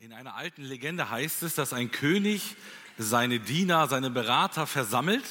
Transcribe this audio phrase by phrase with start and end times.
[0.00, 2.54] In einer alten Legende heißt es, dass ein König
[2.98, 5.24] seine Diener, seine Berater versammelt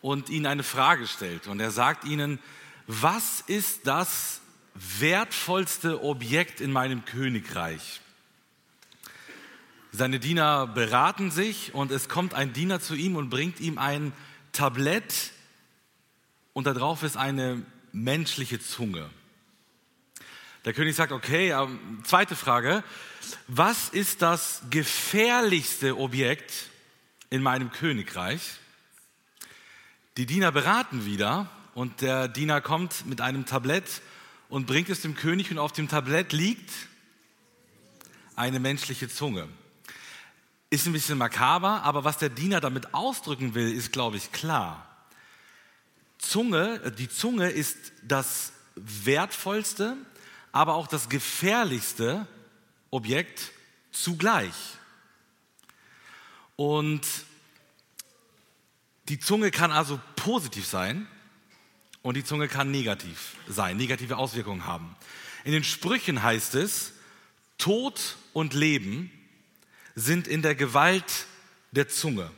[0.00, 1.46] und ihnen eine Frage stellt.
[1.46, 2.40] Und er sagt ihnen,
[2.88, 4.40] was ist das
[4.74, 8.00] wertvollste Objekt in meinem Königreich?
[9.92, 14.12] Seine Diener beraten sich und es kommt ein Diener zu ihm und bringt ihm ein
[14.50, 15.30] Tablett
[16.52, 19.08] und darauf ist eine menschliche Zunge.
[20.64, 22.82] Der König sagt, okay, ähm, zweite Frage,
[23.46, 26.52] was ist das gefährlichste Objekt
[27.30, 28.40] in meinem Königreich?
[30.16, 34.02] Die Diener beraten wieder und der Diener kommt mit einem Tablett
[34.48, 36.70] und bringt es dem König und auf dem Tablett liegt
[38.34, 39.48] eine menschliche Zunge.
[40.70, 44.86] Ist ein bisschen makaber, aber was der Diener damit ausdrücken will, ist, glaube ich, klar.
[46.18, 49.96] Zunge, die Zunge ist das wertvollste,
[50.52, 52.26] aber auch das gefährlichste
[52.90, 53.52] Objekt
[53.92, 54.54] zugleich.
[56.56, 57.06] Und
[59.08, 61.06] die Zunge kann also positiv sein
[62.02, 64.96] und die Zunge kann negativ sein, negative Auswirkungen haben.
[65.44, 66.92] In den Sprüchen heißt es,
[67.58, 69.10] Tod und Leben
[69.94, 71.26] sind in der Gewalt
[71.72, 72.30] der Zunge.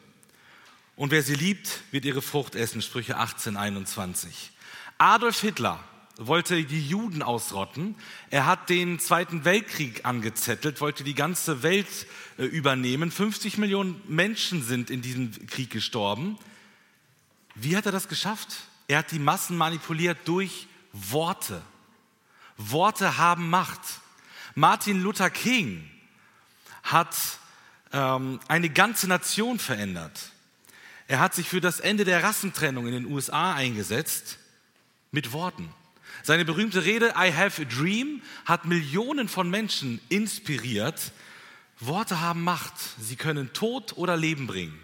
[0.96, 2.82] Und wer sie liebt, wird ihre Frucht essen.
[2.82, 4.50] Sprüche 18, 21.
[4.98, 5.82] Adolf Hitler
[6.26, 7.94] wollte die Juden ausrotten.
[8.28, 12.06] Er hat den Zweiten Weltkrieg angezettelt, wollte die ganze Welt
[12.38, 13.10] äh, übernehmen.
[13.10, 16.38] 50 Millionen Menschen sind in diesem Krieg gestorben.
[17.54, 18.48] Wie hat er das geschafft?
[18.86, 21.62] Er hat die Massen manipuliert durch Worte.
[22.58, 23.80] Worte haben Macht.
[24.54, 25.88] Martin Luther King
[26.82, 27.16] hat
[27.92, 30.32] ähm, eine ganze Nation verändert.
[31.08, 34.38] Er hat sich für das Ende der Rassentrennung in den USA eingesetzt
[35.10, 35.72] mit Worten.
[36.22, 41.12] Seine berühmte Rede I have a dream hat Millionen von Menschen inspiriert.
[41.78, 42.74] Worte haben Macht.
[42.98, 44.78] Sie können Tod oder Leben bringen.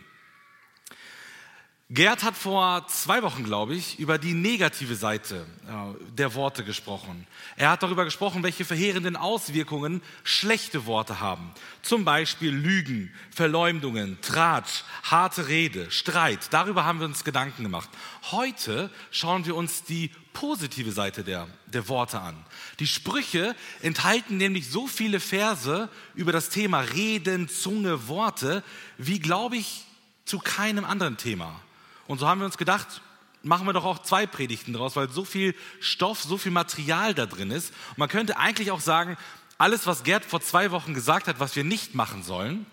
[1.88, 7.28] Gerd hat vor zwei Wochen, glaube ich, über die negative Seite äh, der Worte gesprochen.
[7.54, 11.52] Er hat darüber gesprochen, welche verheerenden Auswirkungen schlechte Worte haben.
[11.82, 16.48] Zum Beispiel Lügen, Verleumdungen, Tratsch, harte Rede, Streit.
[16.50, 17.88] Darüber haben wir uns Gedanken gemacht.
[18.32, 22.34] Heute schauen wir uns die positive Seite der, der Worte an.
[22.80, 28.64] Die Sprüche enthalten nämlich so viele Verse über das Thema Reden, Zunge, Worte,
[28.98, 29.84] wie, glaube ich,
[30.24, 31.60] zu keinem anderen Thema.
[32.06, 33.00] Und so haben wir uns gedacht,
[33.42, 37.26] machen wir doch auch zwei Predigten draus, weil so viel Stoff, so viel Material da
[37.26, 37.72] drin ist.
[37.90, 39.16] Und man könnte eigentlich auch sagen,
[39.58, 42.66] alles, was Gerd vor zwei Wochen gesagt hat, was wir nicht machen sollen,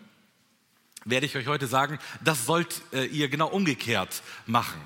[1.05, 4.81] werde ich euch heute sagen, das sollt äh, ihr genau umgekehrt machen.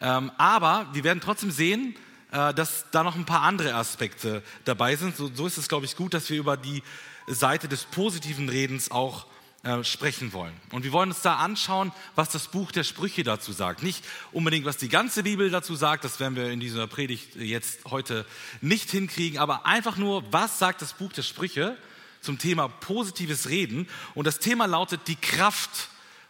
[0.00, 1.96] Ähm, aber wir werden trotzdem sehen,
[2.32, 5.16] äh, dass da noch ein paar andere Aspekte dabei sind.
[5.16, 6.82] So, so ist es, glaube ich, gut, dass wir über die
[7.26, 9.26] Seite des positiven Redens auch
[9.62, 10.54] äh, sprechen wollen.
[10.72, 13.82] Und wir wollen uns da anschauen, was das Buch der Sprüche dazu sagt.
[13.82, 17.84] Nicht unbedingt, was die ganze Bibel dazu sagt, das werden wir in dieser Predigt jetzt
[17.84, 18.24] heute
[18.62, 21.76] nicht hinkriegen, aber einfach nur, was sagt das Buch der Sprüche
[22.22, 23.86] zum Thema positives Reden.
[24.14, 25.88] Und das Thema lautet die Kraft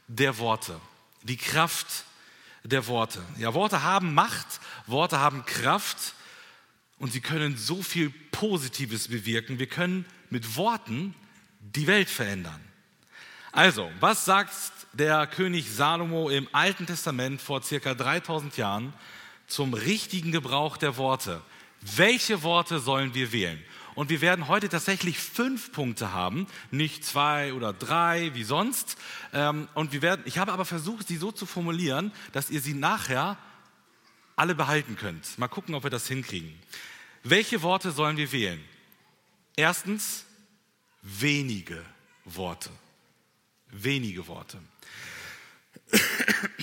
[0.09, 0.81] der Worte.
[1.23, 2.05] Die Kraft
[2.65, 3.23] der Worte.
[3.39, 6.15] Ja, Worte haben Macht, Worte haben Kraft
[6.99, 9.59] und sie können so viel Positives bewirken.
[9.59, 11.15] Wir können mit Worten
[11.61, 12.61] die Welt verändern.
[13.53, 14.53] Also, was sagt
[14.93, 18.93] der König Salomo im Alten Testament vor circa 3000 Jahren
[19.49, 21.43] zum richtigen Gebrauch der Worte?
[21.81, 23.61] Welche Worte sollen wir wählen?
[23.97, 28.97] Und wir werden heute tatsächlich fünf Punkte haben, nicht zwei oder drei wie sonst.
[29.33, 32.75] Ähm, und wir werden, ich habe aber versucht, sie so zu formulieren, dass ihr sie
[32.75, 33.37] nachher
[34.37, 35.37] alle behalten könnt.
[35.39, 36.57] Mal gucken, ob wir das hinkriegen.
[37.25, 38.63] Welche Worte sollen wir wählen?
[39.57, 40.25] Erstens,
[41.03, 41.85] wenige
[42.25, 42.71] Worte
[43.73, 44.59] wenige Worte.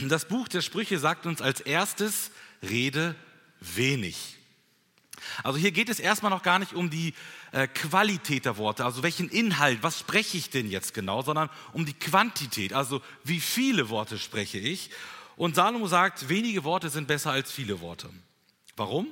[0.07, 2.31] Das Buch der Sprüche sagt uns als erstes,
[2.61, 3.15] rede
[3.59, 4.37] wenig.
[5.43, 7.13] Also hier geht es erstmal noch gar nicht um die
[7.51, 11.85] äh, Qualität der Worte, also welchen Inhalt, was spreche ich denn jetzt genau, sondern um
[11.85, 14.89] die Quantität, also wie viele Worte spreche ich.
[15.35, 18.09] Und Salomo sagt, wenige Worte sind besser als viele Worte.
[18.75, 19.07] Warum?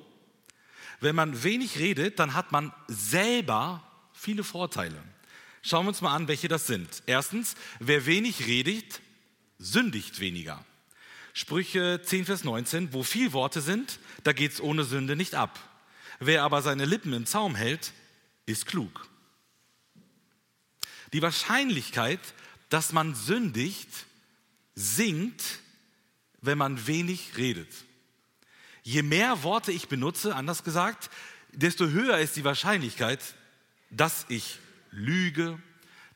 [0.99, 3.83] Wenn man wenig redet, dann hat man selber
[4.13, 5.01] viele Vorteile.
[5.67, 7.01] Schauen wir uns mal an, welche das sind.
[7.07, 9.01] Erstens, wer wenig redet,
[9.57, 10.63] sündigt weniger.
[11.33, 15.59] Sprüche 10, Vers 19, wo viel Worte sind, da geht es ohne Sünde nicht ab.
[16.19, 17.93] Wer aber seine Lippen im Zaum hält,
[18.45, 19.09] ist klug.
[21.13, 22.19] Die Wahrscheinlichkeit,
[22.69, 23.89] dass man sündigt,
[24.75, 25.61] sinkt,
[26.41, 27.73] wenn man wenig redet.
[28.83, 31.09] Je mehr Worte ich benutze, anders gesagt,
[31.53, 33.19] desto höher ist die Wahrscheinlichkeit,
[33.89, 34.59] dass ich
[34.95, 35.59] lüge,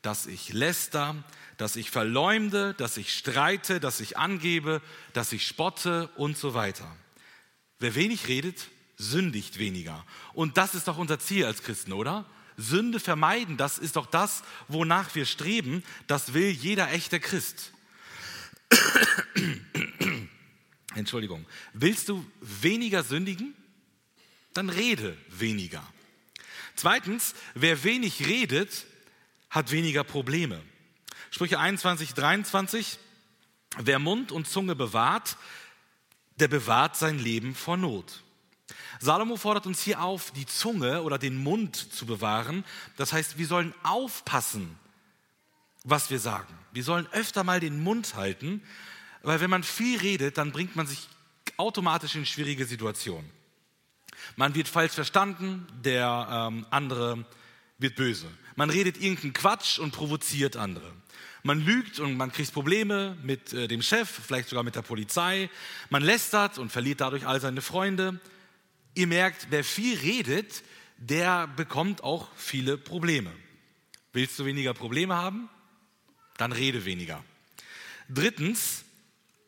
[0.01, 1.15] dass ich läster,
[1.57, 4.81] dass ich verleumde, dass ich streite, dass ich angebe,
[5.13, 6.89] dass ich spotte und so weiter.
[7.79, 10.05] Wer wenig redet, sündigt weniger.
[10.33, 12.25] Und das ist doch unser Ziel als Christen, oder?
[12.57, 15.83] Sünde vermeiden, das ist doch das, wonach wir streben.
[16.07, 17.71] Das will jeder echte Christ.
[20.95, 21.45] Entschuldigung.
[21.73, 23.53] Willst du weniger sündigen?
[24.53, 25.85] Dann rede weniger.
[26.79, 28.85] Zweitens, wer wenig redet,
[29.49, 30.61] hat weniger Probleme.
[31.29, 32.97] Sprüche 21, 23.
[33.79, 35.35] Wer Mund und Zunge bewahrt,
[36.37, 38.23] der bewahrt sein Leben vor Not.
[39.01, 42.63] Salomo fordert uns hier auf, die Zunge oder den Mund zu bewahren.
[42.95, 44.79] Das heißt, wir sollen aufpassen,
[45.83, 46.57] was wir sagen.
[46.71, 48.63] Wir sollen öfter mal den Mund halten,
[49.21, 51.09] weil wenn man viel redet, dann bringt man sich
[51.57, 53.29] automatisch in schwierige Situationen.
[54.39, 57.25] Man wird falsch verstanden, der ähm, andere
[57.77, 58.25] wird böse.
[58.55, 60.93] Man redet irgendeinen Quatsch und provoziert andere.
[61.43, 65.49] Man lügt und man kriegt Probleme mit äh, dem Chef, vielleicht sogar mit der Polizei.
[65.89, 68.17] Man lästert und verliert dadurch all seine Freunde.
[68.95, 70.63] Ihr merkt, wer viel redet,
[70.95, 73.33] der bekommt auch viele Probleme.
[74.13, 75.49] Willst du weniger Probleme haben?
[76.37, 77.25] Dann rede weniger.
[78.07, 78.85] Drittens,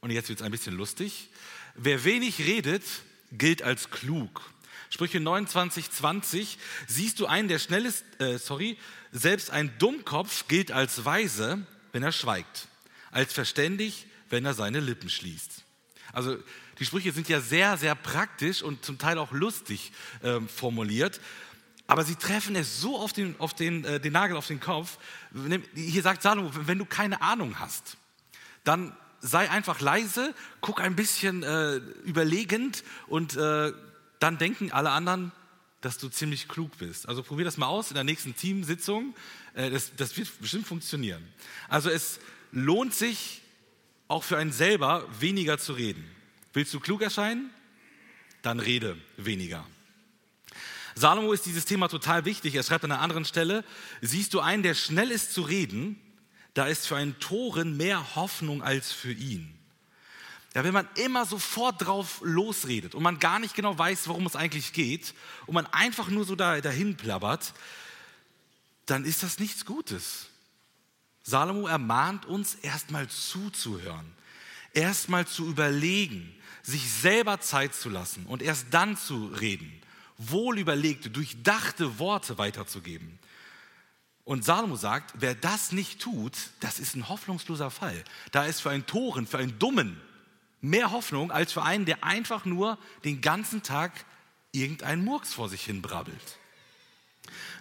[0.02, 1.30] und jetzt wird es ein bisschen lustig,
[1.76, 2.84] wer wenig redet,
[3.32, 4.51] gilt als klug.
[4.92, 8.78] Sprüche 29, 20, siehst du einen, der schnell ist, äh, sorry,
[9.14, 12.68] selbst ein Dummkopf gilt als weise, wenn er schweigt,
[13.10, 15.64] als verständig, wenn er seine Lippen schließt.
[16.12, 16.38] Also
[16.80, 19.94] die Sprüche sind ja sehr, sehr praktisch und zum Teil auch lustig
[20.24, 21.22] äh, formuliert.
[21.88, 24.98] Aber sie treffen es so auf den, auf den, äh, den Nagel auf den Kopf.
[25.74, 27.96] Hier sagt Salomo, wenn du keine Ahnung hast,
[28.66, 33.72] dann sei einfach leise, guck ein bisschen äh, überlegend und äh,
[34.22, 35.32] dann denken alle anderen,
[35.82, 37.10] dass du ziemlich klug bist.
[37.10, 39.16] Also probier das mal aus in der nächsten Teamsitzung.
[39.56, 41.28] Äh, das, das wird bestimmt funktionieren.
[41.68, 42.20] Also es
[42.52, 43.42] lohnt sich
[44.08, 46.06] auch für einen selber weniger zu reden.
[46.54, 47.50] Willst du klug erscheinen?
[48.42, 49.66] Dann rede weniger.
[50.96, 52.56] Salomo ist dieses Thema total wichtig.
[52.56, 53.64] Er schreibt an einer anderen Stelle,
[54.02, 56.00] siehst du einen, der schnell ist zu reden,
[56.54, 59.58] da ist für einen Toren mehr Hoffnung als für ihn.
[60.54, 64.36] Ja, wenn man immer sofort drauf losredet und man gar nicht genau weiß, worum es
[64.36, 65.14] eigentlich geht
[65.46, 67.54] und man einfach nur so da, dahin plappert,
[68.86, 70.28] dann ist das nichts Gutes.
[71.24, 74.12] Salomo ermahnt uns, erstmal zuzuhören,
[74.74, 79.72] erstmal zu überlegen, sich selber Zeit zu lassen und erst dann zu reden,
[80.18, 83.20] wohlüberlegte, durchdachte Worte weiterzugeben.
[84.26, 88.04] Und Salomo sagt, wer das nicht tut, das ist ein hoffnungsloser Fall.
[88.32, 90.00] Da ist für einen Toren, für einen Dummen
[90.62, 93.92] mehr Hoffnung als für einen, der einfach nur den ganzen Tag
[94.52, 96.38] irgendeinen Murks vor sich hin brabbelt.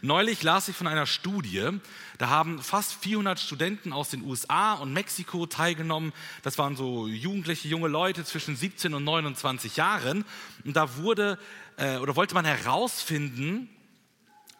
[0.02, 1.68] Neulich las ich von einer Studie,
[2.16, 6.12] da haben fast 400 Studenten aus den USA und Mexiko teilgenommen.
[6.42, 10.24] Das waren so jugendliche, junge Leute zwischen 17 und 29 Jahren.
[10.64, 11.38] Und da wurde
[11.76, 13.68] äh, oder wollte man herausfinden,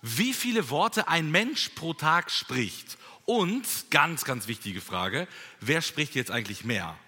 [0.03, 2.99] wie viele Worte ein Mensch pro Tag spricht.
[3.25, 5.27] Und, ganz, ganz wichtige Frage,
[5.61, 6.99] wer spricht jetzt eigentlich mehr?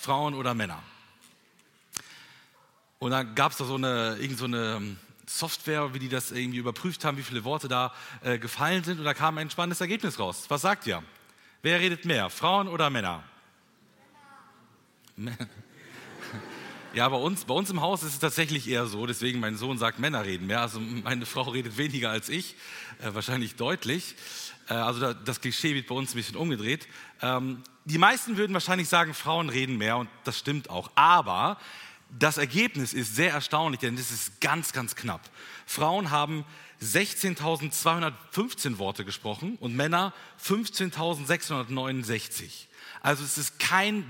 [0.00, 0.82] Frauen oder Männer.
[3.00, 6.30] Und dann gab es da so eine, irgend so eine ähm, Software, wie die das
[6.30, 7.92] irgendwie überprüft haben, wie viele Worte da
[8.22, 8.98] äh, gefallen sind.
[8.98, 10.44] Und da kam ein spannendes Ergebnis raus.
[10.48, 11.02] Was sagt ihr?
[11.62, 13.24] Wer redet mehr, Frauen oder Männer?
[15.16, 15.36] Männer.
[16.94, 19.76] Ja, bei uns, bei uns im Haus ist es tatsächlich eher so, deswegen mein Sohn
[19.76, 20.62] sagt, Männer reden mehr.
[20.62, 22.56] Also meine Frau redet weniger als ich,
[23.00, 24.16] äh, wahrscheinlich deutlich.
[24.68, 26.86] Äh, also da, das Klischee wird bei uns ein bisschen umgedreht.
[27.22, 30.90] Ähm, die meisten würden wahrscheinlich sagen, Frauen reden mehr und das stimmt auch.
[30.94, 31.58] Aber
[32.18, 35.20] das Ergebnis ist sehr erstaunlich, denn es ist ganz, ganz knapp.
[35.66, 36.44] Frauen haben
[36.82, 42.66] 16.215 Worte gesprochen und Männer 15.669.
[43.02, 44.04] Also es ist kein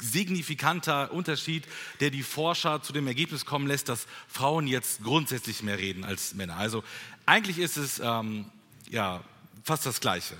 [0.00, 1.64] signifikanter Unterschied,
[2.00, 6.34] der die Forscher zu dem Ergebnis kommen lässt, dass Frauen jetzt grundsätzlich mehr reden als
[6.34, 6.56] Männer.
[6.56, 6.84] Also
[7.24, 8.46] eigentlich ist es ähm,
[8.88, 9.22] ja
[9.62, 10.36] fast das Gleiche.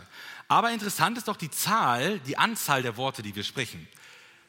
[0.49, 3.89] Aber interessant ist doch die Zahl, die Anzahl der Worte, die wir sprechen.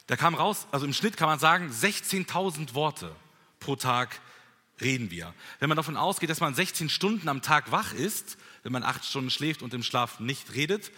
[0.08, 3.15] Da kam raus, also im Schnitt kann man sagen, 16.000 Worte
[3.60, 4.20] pro Tag
[4.82, 5.34] reden wir.
[5.60, 9.06] Wenn man davon ausgeht, dass man 16 Stunden am Tag wach ist, wenn man acht
[9.06, 10.92] Stunden schläft und im Schlaf nicht redet,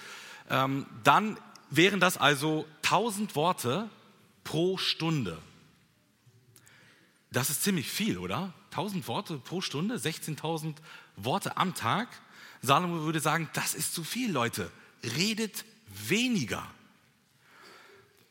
[0.49, 1.37] ähm, dann
[1.69, 3.89] wären das also 1000 Worte
[4.43, 5.37] pro Stunde.
[7.31, 8.53] Das ist ziemlich viel, oder?
[8.71, 10.75] 1000 Worte pro Stunde, 16.000
[11.15, 12.07] Worte am Tag.
[12.65, 14.71] Salomo würde sagen, das ist zu viel, Leute
[15.03, 15.65] redet
[16.07, 16.65] weniger.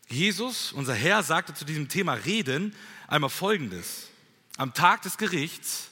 [0.09, 2.75] Jesus, unser Herr, sagte zu diesem Thema Reden
[3.09, 4.09] einmal Folgendes.
[4.57, 5.91] Am Tag des Gerichts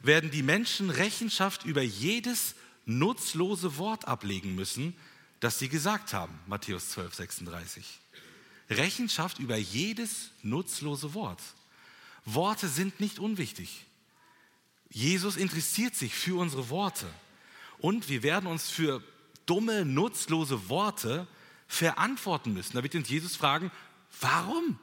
[0.00, 2.54] werden die Menschen Rechenschaft über jedes
[2.84, 4.94] nutzlose Wort ablegen müssen,
[5.40, 6.38] das sie gesagt haben.
[6.46, 7.98] Matthäus 12, 36.
[8.70, 11.40] Rechenschaft über jedes nutzlose Wort.
[12.24, 13.84] Worte sind nicht unwichtig.
[14.90, 17.06] Jesus interessiert sich für unsere Worte.
[17.80, 19.02] Und wir werden uns für
[19.46, 21.26] dumme, nutzlose Worte
[21.66, 22.76] verantworten müssen.
[22.76, 23.70] Da wird uns Jesus fragen,
[24.20, 24.78] warum?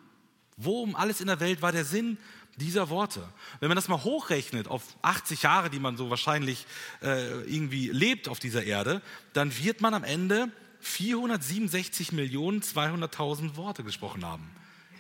[0.57, 2.17] Wo um alles in der Welt war der Sinn
[2.57, 3.27] dieser Worte?
[3.59, 6.65] Wenn man das mal hochrechnet auf 80 Jahre, die man so wahrscheinlich
[7.01, 9.01] äh, irgendwie lebt auf dieser Erde,
[9.33, 14.49] dann wird man am Ende 467 Millionen 200.000 Worte gesprochen haben.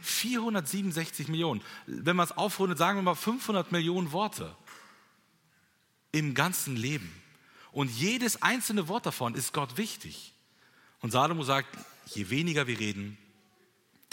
[0.01, 1.61] 467 Millionen.
[1.85, 4.55] Wenn man es aufrundet, sagen wir mal 500 Millionen Worte
[6.11, 7.11] im ganzen Leben.
[7.75, 10.33] Und jedes einzelne Wort davon ist Gott wichtig.
[11.01, 11.67] Und Salomo sagt,
[12.05, 13.17] je weniger wir reden,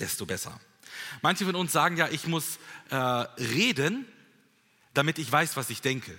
[0.01, 0.59] desto besser.
[1.23, 2.59] Manche von uns sagen ja, ich muss
[2.91, 4.05] äh, reden,
[4.95, 6.13] damit ich weiß, was ich denke.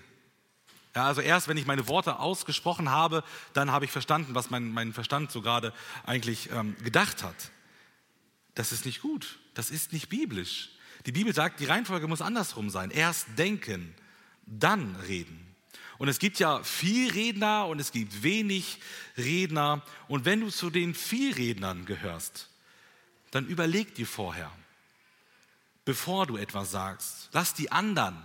[0.96, 4.72] Ja, also erst wenn ich meine Worte ausgesprochen habe, dann habe ich verstanden, was mein,
[4.72, 5.74] mein Verstand so gerade
[6.06, 7.52] eigentlich ähm, gedacht hat.
[8.56, 9.38] Das ist nicht gut.
[9.54, 10.70] Das ist nicht biblisch.
[11.06, 12.90] Die Bibel sagt, die Reihenfolge muss andersrum sein.
[12.90, 13.94] Erst denken,
[14.46, 15.52] dann reden.
[15.98, 18.80] Und es gibt ja viel Redner und es gibt wenig
[19.18, 19.82] Redner.
[20.08, 22.50] Und wenn du zu den Vielrednern gehörst,
[23.32, 24.52] dann überleg dir vorher,
[25.86, 27.30] bevor du etwas sagst.
[27.32, 28.18] Lass die anderen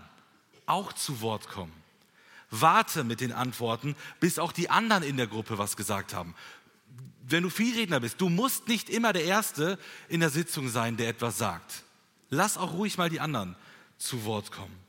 [0.66, 1.72] auch zu Wort kommen.
[2.50, 6.34] Warte mit den Antworten, bis auch die anderen in der Gruppe was gesagt haben.
[7.22, 11.08] Wenn du Vielredner bist, du musst nicht immer der Erste in der Sitzung sein, der
[11.08, 11.84] etwas sagt.
[12.30, 13.54] Lass auch ruhig mal die anderen
[13.98, 14.87] zu Wort kommen.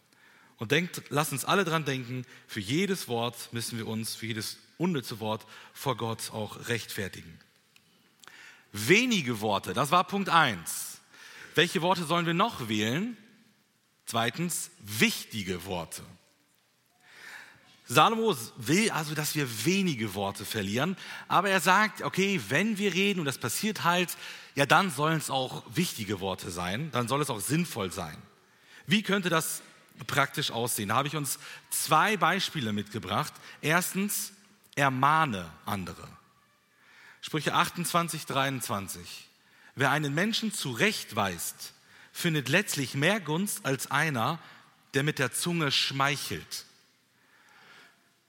[0.60, 4.58] Und denkt, lass uns alle dran denken, für jedes Wort müssen wir uns, für jedes
[4.78, 7.40] unnütze Wort vor Gott auch rechtfertigen.
[8.72, 11.00] Wenige Worte, das war Punkt 1.
[11.56, 13.18] Welche Worte sollen wir noch wählen?
[14.06, 16.04] Zweitens, wichtige Worte.
[17.86, 20.96] Salomo will also, dass wir wenige Worte verlieren,
[21.28, 24.16] aber er sagt, okay, wenn wir reden und das passiert halt,
[24.54, 28.18] ja, dann sollen es auch wichtige Worte sein, dann soll es auch sinnvoll sein.
[28.86, 29.64] Wie könnte das
[30.08, 30.90] praktisch aussehen?
[30.90, 31.40] Da habe ich uns
[31.70, 33.34] zwei Beispiele mitgebracht.
[33.62, 34.34] Erstens,
[34.76, 36.08] ermahne andere.
[37.22, 39.28] Sprüche 28, 23.
[39.76, 41.74] Wer einen Menschen zurechtweist,
[42.12, 44.40] findet letztlich mehr Gunst als einer,
[44.94, 46.66] der mit der Zunge schmeichelt.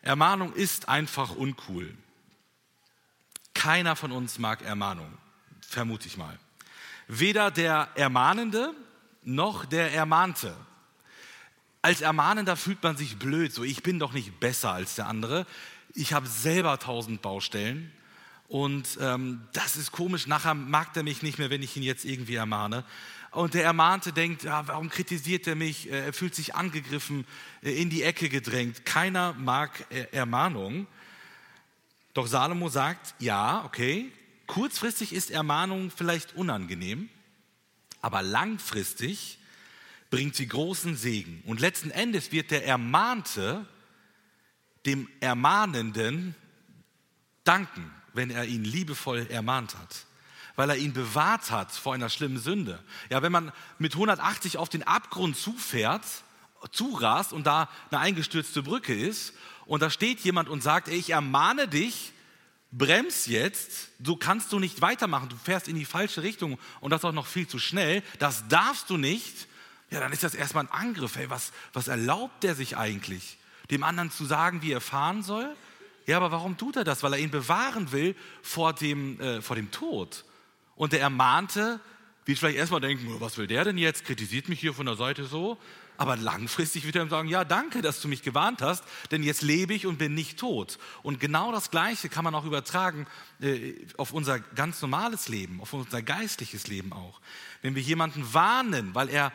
[0.03, 1.95] Ermahnung ist einfach uncool.
[3.55, 5.13] Keiner von uns mag Ermahnung,
[5.61, 6.39] vermute ich mal.
[7.09, 8.73] Weder der Ermahnende
[9.23, 10.57] noch der Ermahnte.
[11.83, 15.47] Als Ermahnender fühlt man sich blöd, so ich bin doch nicht besser als der andere.
[15.95, 17.91] Ich habe selber tausend Baustellen
[18.49, 20.27] und ähm, das ist komisch.
[20.27, 22.85] Nachher mag der mich nicht mehr, wenn ich ihn jetzt irgendwie ermahne.
[23.31, 25.89] Und der Ermahnte denkt, ja, warum kritisiert er mich?
[25.89, 27.27] Äh, er fühlt sich angegriffen,
[27.63, 28.85] äh, in die Ecke gedrängt.
[28.85, 30.87] Keiner mag äh, Ermahnung.
[32.13, 34.11] Doch Salomo sagt, ja, okay,
[34.49, 37.09] kurzfristig ist Ermahnung vielleicht unangenehm,
[38.03, 39.39] aber langfristig
[40.11, 41.43] bringt sie großen Segen.
[41.47, 43.67] Und letzten Endes wird der Ermahnte
[44.87, 46.35] dem Ermahnenden
[47.45, 50.07] danken, wenn er ihn liebevoll ermahnt hat
[50.57, 52.79] weil er ihn bewahrt hat vor einer schlimmen Sünde.
[53.09, 56.05] Ja, wenn man mit 180 auf den Abgrund zufährt,
[56.71, 59.33] zurast und da eine eingestürzte Brücke ist
[59.65, 62.13] und da steht jemand und sagt, ey, ich ermahne dich,
[62.73, 67.07] brems jetzt, so kannst du nicht weitermachen, du fährst in die falsche Richtung und das
[67.07, 69.49] auch noch viel zu schnell, das darfst du nicht,
[69.91, 71.17] ja, dann ist das erstmal ein Angriff.
[71.17, 73.39] Hey, was, was erlaubt der sich eigentlich?
[73.71, 75.55] Dem anderen zu sagen, wie er fahren soll?
[76.07, 77.03] Ja, aber warum tut er das?
[77.03, 80.25] Weil er ihn bewahren will vor dem, äh, vor dem Tod.
[80.77, 81.81] Und der Ermahnte
[82.25, 84.05] wird vielleicht erstmal denken, oh, was will der denn jetzt?
[84.05, 85.59] Kritisiert mich hier von der Seite so.
[85.97, 89.43] Aber langfristig wird er ihm sagen, ja, danke, dass du mich gewarnt hast, denn jetzt
[89.43, 90.79] lebe ich und bin nicht tot.
[91.03, 93.07] Und genau das Gleiche kann man auch übertragen
[93.41, 97.21] äh, auf unser ganz normales Leben, auf unser geistliches Leben auch.
[97.61, 99.31] Wenn wir jemanden warnen, weil er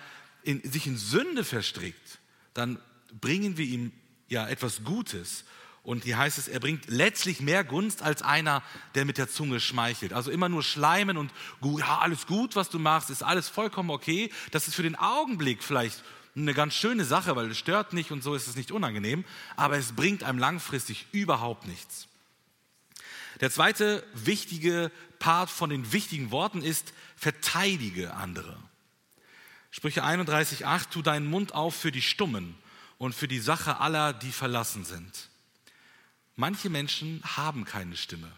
[0.45, 2.19] in, sich in Sünde verstrickt,
[2.53, 2.79] dann
[3.19, 3.91] bringen wir ihm
[4.27, 5.43] ja etwas Gutes
[5.85, 8.63] und hier heißt es, er bringt letztlich mehr Gunst als einer,
[8.95, 10.13] der mit der Zunge schmeichelt.
[10.13, 14.31] Also immer nur schleimen und ja, alles gut, was du machst, ist alles vollkommen okay.
[14.49, 16.03] Das ist für den Augenblick vielleicht
[16.35, 19.25] eine ganz schöne Sache, weil es stört nicht und so ist es nicht unangenehm,
[19.55, 22.07] aber es bringt einem langfristig überhaupt nichts.
[23.39, 28.57] Der zweite wichtige Part von den wichtigen Worten ist, verteidige andere.
[29.75, 32.55] Sprüche 31,8, tu deinen Mund auf für die Stummen
[32.97, 35.27] und für die Sache aller, die verlassen sind.
[36.37, 38.31] Manche Menschen haben keine Stimme.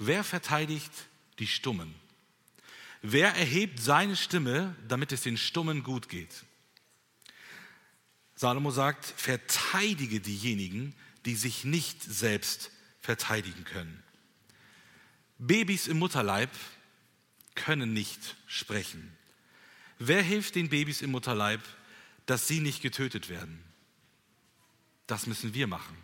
[0.00, 0.90] Wer verteidigt
[1.38, 1.94] die Stummen?
[3.02, 6.42] Wer erhebt seine Stimme, damit es den Stummen gut geht?
[8.34, 10.92] Salomo sagt, verteidige diejenigen,
[11.24, 14.02] die sich nicht selbst verteidigen können.
[15.38, 16.50] Babys im Mutterleib
[17.54, 19.16] können nicht sprechen.
[20.02, 21.60] Wer hilft den Babys im Mutterleib,
[22.24, 23.62] dass sie nicht getötet werden?
[25.06, 25.94] Das müssen wir machen.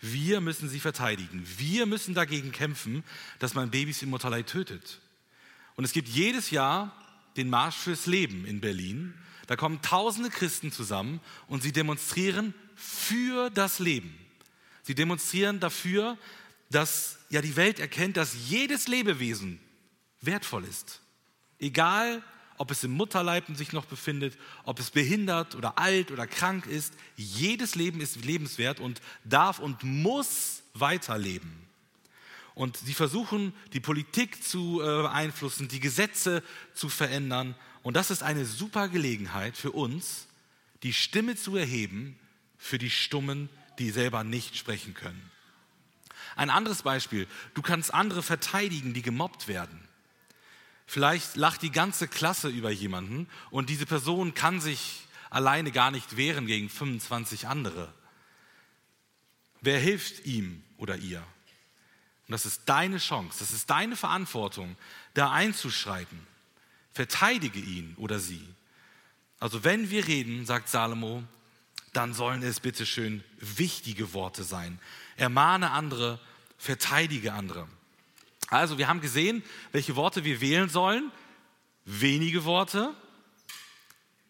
[0.00, 1.44] Wir müssen sie verteidigen.
[1.58, 3.02] Wir müssen dagegen kämpfen,
[3.40, 5.00] dass man Babys im Mutterleib tötet.
[5.74, 6.96] Und es gibt jedes Jahr
[7.36, 9.12] den Marsch fürs Leben in Berlin.
[9.48, 14.16] Da kommen tausende Christen zusammen und sie demonstrieren für das Leben.
[14.82, 16.16] Sie demonstrieren dafür,
[16.70, 19.58] dass ja die Welt erkennt, dass jedes Lebewesen
[20.20, 21.00] wertvoll ist.
[21.58, 22.22] Egal,
[22.60, 26.92] ob es im Mutterleib sich noch befindet, ob es behindert oder alt oder krank ist,
[27.16, 31.50] jedes Leben ist lebenswert und darf und muss weiterleben.
[32.54, 36.42] Und sie versuchen, die Politik zu äh, beeinflussen, die Gesetze
[36.74, 37.54] zu verändern.
[37.82, 40.26] Und das ist eine super Gelegenheit für uns,
[40.82, 42.18] die Stimme zu erheben
[42.58, 43.48] für die Stummen,
[43.78, 45.30] die selber nicht sprechen können.
[46.36, 49.80] Ein anderes Beispiel, du kannst andere verteidigen, die gemobbt werden.
[50.90, 56.16] Vielleicht lacht die ganze Klasse über jemanden und diese Person kann sich alleine gar nicht
[56.16, 57.94] wehren gegen 25 andere.
[59.60, 61.20] Wer hilft ihm oder ihr?
[62.26, 64.74] Und das ist deine Chance, das ist deine Verantwortung,
[65.14, 66.26] da einzuschreiten.
[66.92, 68.44] Verteidige ihn oder sie.
[69.38, 71.22] Also wenn wir reden, sagt Salomo,
[71.92, 74.80] dann sollen es bitteschön wichtige Worte sein.
[75.16, 76.18] Ermahne andere,
[76.58, 77.68] verteidige andere.
[78.50, 79.42] Also wir haben gesehen,
[79.72, 81.10] welche Worte wir wählen sollen.
[81.84, 82.94] Wenige Worte,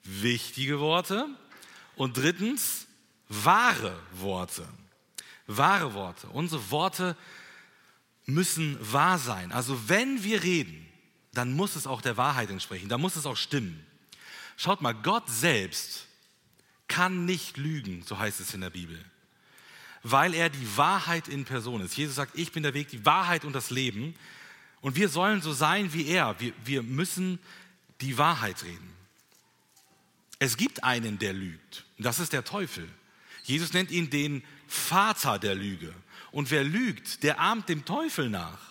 [0.05, 1.27] wichtige Worte
[1.97, 2.87] und drittens
[3.29, 4.67] wahre Worte.
[5.47, 6.29] Wahre Worte.
[6.29, 7.17] Unsere Worte
[8.27, 9.53] müssen wahr sein.
[9.53, 10.87] Also wenn wir reden,
[11.33, 13.85] dann muss es auch der Wahrheit entsprechen, dann muss es auch stimmen.
[14.57, 16.07] Schaut mal, Gott selbst
[16.89, 19.03] kann nicht lügen, so heißt es in der Bibel,
[20.02, 21.97] weil er die Wahrheit in Person ist.
[21.97, 24.14] Jesus sagt, ich bin der Weg, die Wahrheit und das Leben.
[24.80, 26.38] Und wir sollen so sein wie er.
[26.40, 27.38] Wir, wir müssen
[28.01, 28.92] die Wahrheit reden.
[30.38, 31.85] Es gibt einen, der lügt.
[31.98, 32.88] Das ist der Teufel.
[33.42, 35.92] Jesus nennt ihn den Vater der Lüge.
[36.33, 38.70] Und wer lügt, der ahmt dem Teufel nach.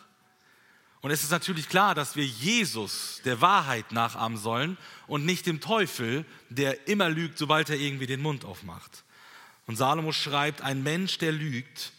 [1.02, 4.78] Und es ist natürlich klar, dass wir Jesus der Wahrheit nachahmen sollen
[5.08, 9.04] und nicht dem Teufel, der immer lügt, sobald er irgendwie den Mund aufmacht.
[9.70, 11.92] Und Salomo schreibt, ein Mensch, der lügt,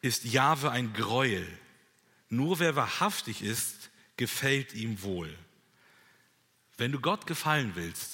[0.00, 1.46] ist Jahwe ein Gräuel.
[2.30, 5.36] Nur wer wahrhaftig ist, gefällt ihm wohl.
[6.78, 8.12] Wenn du Gott gefallen willst,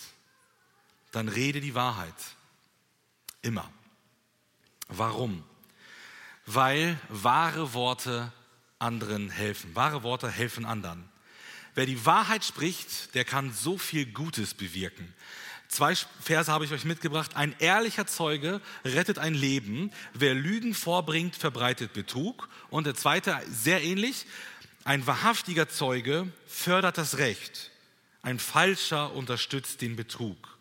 [1.12, 2.12] dann rede die Wahrheit.
[3.40, 3.70] Immer.
[4.88, 5.44] Warum?
[6.44, 8.32] Weil wahre Worte
[8.80, 9.76] anderen helfen.
[9.76, 11.08] Wahre Worte helfen anderen.
[11.76, 15.14] Wer die Wahrheit spricht, der kann so viel Gutes bewirken.
[15.70, 17.36] Zwei Verse habe ich euch mitgebracht.
[17.36, 19.92] Ein ehrlicher Zeuge rettet ein Leben.
[20.14, 22.48] Wer Lügen vorbringt, verbreitet Betrug.
[22.70, 24.26] Und der zweite, sehr ähnlich.
[24.82, 27.70] Ein wahrhaftiger Zeuge fördert das Recht.
[28.20, 30.58] Ein falscher unterstützt den Betrug.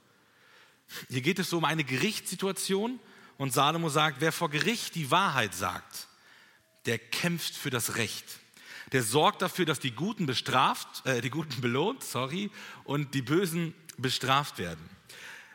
[1.09, 2.99] Hier geht es so um eine Gerichtssituation.
[3.39, 6.07] Und Salomo sagt, wer vor Gericht die Wahrheit sagt,
[6.85, 8.25] der kämpft für das Recht.
[8.91, 12.51] Der sorgt dafür, dass die Guten bestraft, äh, die Guten belohnt, sorry,
[12.83, 14.98] und die Bösen bestraft werden.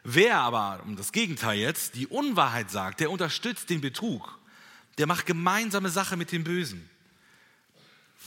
[0.04, 4.38] Wer aber, um das Gegenteil jetzt, die Unwahrheit sagt, der unterstützt den Betrug,
[4.98, 6.88] der macht gemeinsame Sache mit dem Bösen.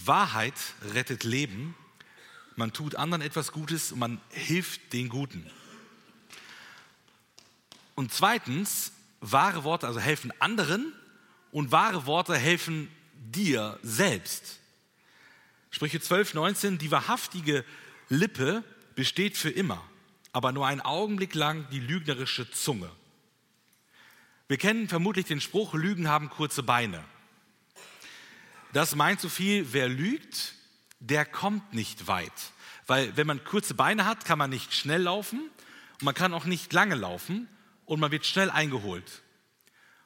[0.04, 0.56] Wahrheit
[0.94, 1.76] rettet Leben,
[2.56, 5.48] man tut anderen etwas Gutes und man hilft den Guten.
[7.94, 10.94] Und zweitens, wahre Worte also helfen anderen
[11.52, 14.60] und wahre Worte helfen dir selbst.
[15.70, 17.63] Sprüche 12, 19, die wahrhaftige
[18.10, 18.63] Lippe
[18.96, 19.84] besteht für immer,
[20.38, 22.91] aber nur einen Augenblick lang die lügnerische Zunge.
[24.47, 27.04] Wir kennen vermutlich den Spruch, Lügen haben kurze Beine.
[28.71, 30.54] Das meint so viel, wer lügt,
[31.00, 32.32] der kommt nicht weit.
[32.86, 35.39] Weil wenn man kurze Beine hat, kann man nicht schnell laufen
[35.93, 37.50] und man kann auch nicht lange laufen
[37.86, 39.23] und man wird schnell eingeholt.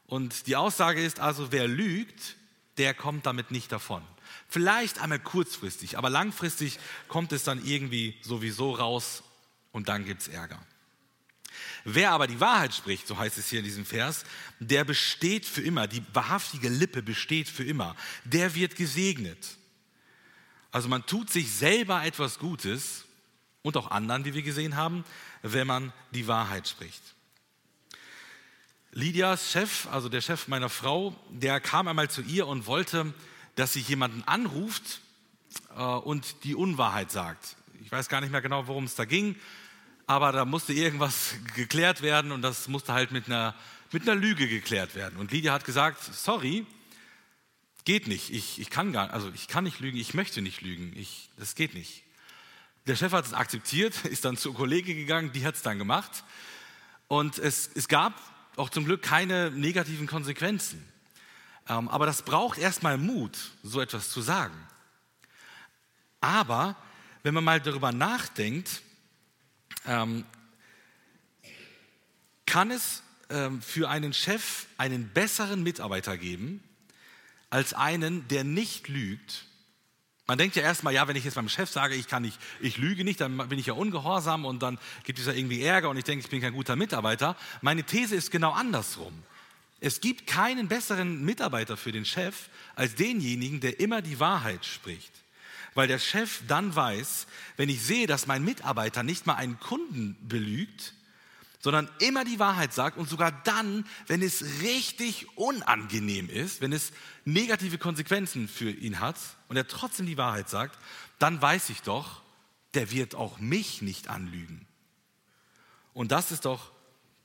[0.06, 2.38] Und die Aussage ist also, wer lügt,
[2.78, 4.02] der kommt damit nicht davon.
[4.48, 9.24] Vielleicht einmal kurzfristig, aber langfristig kommt es dann irgendwie sowieso raus
[9.72, 10.60] und dann gibt es Ärger.
[11.84, 14.24] Wer aber die Wahrheit spricht, so heißt es hier in diesem Vers,
[14.60, 19.58] der besteht für immer, die wahrhaftige Lippe besteht für immer, der wird gesegnet.
[20.72, 23.06] Also man tut sich selber etwas Gutes
[23.62, 25.04] und auch anderen, wie wir gesehen haben,
[25.42, 27.02] wenn man die Wahrheit spricht.
[28.94, 33.14] Lydias Chef, also der Chef meiner Frau, der kam einmal zu ihr und wollte,
[33.56, 35.02] dass sie jemanden anruft
[35.76, 37.56] äh, und die Unwahrheit sagt.
[37.84, 39.36] Ich weiß gar nicht mehr genau, worum es da ging,
[40.12, 43.56] aber da musste irgendwas geklärt werden und das musste halt mit einer,
[43.92, 45.18] mit einer Lüge geklärt werden.
[45.18, 46.66] Und Lydia hat gesagt, sorry,
[47.84, 48.30] Geht nicht.
[48.30, 50.94] Ich, ich kann gar, also ich kann nicht lügen, ich möchte nicht lügen.
[50.96, 52.04] Ich, das geht nicht.
[52.86, 56.24] Der Chef hat es akzeptiert, ist dann zur Kollegin gegangen, die hat es dann gemacht.
[57.08, 58.14] Und es, es gab
[58.56, 60.86] auch zum Glück keine negativen Konsequenzen.
[61.68, 64.56] Ähm, aber das braucht erstmal Mut, so etwas zu sagen.
[66.20, 66.76] Aber
[67.24, 68.84] wenn man mal darüber nachdenkt,
[69.86, 70.26] ähm,
[72.46, 76.64] kann es ähm, für einen Chef einen besseren Mitarbeiter geben,
[77.50, 79.46] als einen, der nicht lügt.
[80.28, 82.78] Man denkt ja erstmal, ja, wenn ich jetzt meinem Chef sage, ich kann nicht, ich
[82.78, 85.98] lüge nicht, dann bin ich ja ungehorsam und dann gibt es ja irgendwie Ärger und
[85.98, 87.36] ich denke, ich bin kein guter Mitarbeiter.
[87.62, 89.24] Meine These ist genau andersrum.
[89.80, 95.12] Es gibt keinen besseren Mitarbeiter für den Chef als denjenigen, der immer die Wahrheit spricht.
[95.74, 100.18] Weil der Chef dann weiß, wenn ich sehe, dass mein Mitarbeiter nicht mal einen Kunden
[100.28, 100.94] belügt,
[101.62, 106.92] sondern immer die Wahrheit sagt und sogar dann, wenn es richtig unangenehm ist, wenn es
[107.24, 109.16] negative Konsequenzen für ihn hat
[109.48, 110.78] und er trotzdem die Wahrheit sagt,
[111.20, 112.22] dann weiß ich doch,
[112.74, 114.66] der wird auch mich nicht anlügen.
[115.94, 116.72] Und das ist doch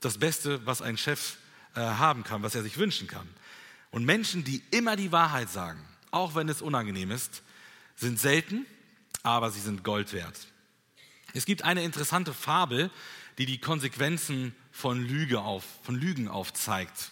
[0.00, 1.36] das Beste, was ein Chef
[1.74, 3.28] äh, haben kann, was er sich wünschen kann.
[3.90, 7.42] Und Menschen, die immer die Wahrheit sagen, auch wenn es unangenehm ist,
[7.96, 8.66] sind selten,
[9.22, 10.38] aber sie sind Gold wert.
[11.34, 12.90] Es gibt eine interessante Fabel,
[13.38, 17.10] die die Konsequenzen von, Lüge auf, von Lügen aufzeigt.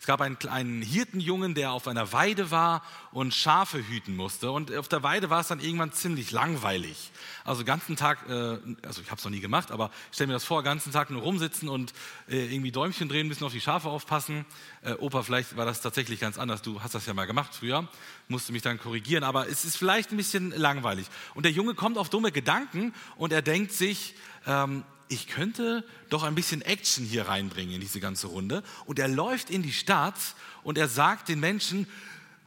[0.00, 4.52] Es gab einen kleinen Hirtenjungen, der auf einer Weide war und Schafe hüten musste.
[4.52, 7.10] Und auf der Weide war es dann irgendwann ziemlich langweilig.
[7.44, 10.34] Also ganzen Tag, äh, also ich habe es noch nie gemacht, aber ich stelle mir
[10.34, 11.92] das vor, den ganzen Tag nur rumsitzen und
[12.28, 14.46] äh, irgendwie Däumchen drehen, müssen auf die Schafe aufpassen.
[14.82, 16.62] Äh, Opa, vielleicht war das tatsächlich ganz anders.
[16.62, 17.88] Du hast das ja mal gemacht früher,
[18.28, 21.06] musste mich dann korrigieren, aber es ist vielleicht ein bisschen langweilig.
[21.34, 24.14] Und der Junge kommt auf dumme Gedanken und er denkt sich,
[24.46, 28.62] ähm, ich könnte doch ein bisschen Action hier reinbringen in diese ganze Runde.
[28.86, 30.18] Und er läuft in die Stadt
[30.62, 31.86] und er sagt den Menschen,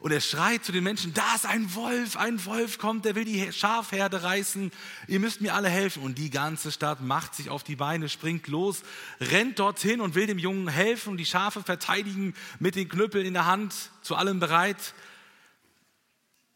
[0.02, 3.24] und er schreit zu den Menschen, da ist ein Wolf, ein Wolf kommt, der will
[3.24, 4.72] die Schafherde reißen,
[5.06, 6.02] ihr müsst mir alle helfen.
[6.02, 8.82] Und die ganze Stadt macht sich auf die Beine, springt los,
[9.20, 13.34] rennt dorthin und will dem Jungen helfen und die Schafe verteidigen mit den Knüppeln in
[13.34, 13.72] der Hand,
[14.02, 14.92] zu allem bereit.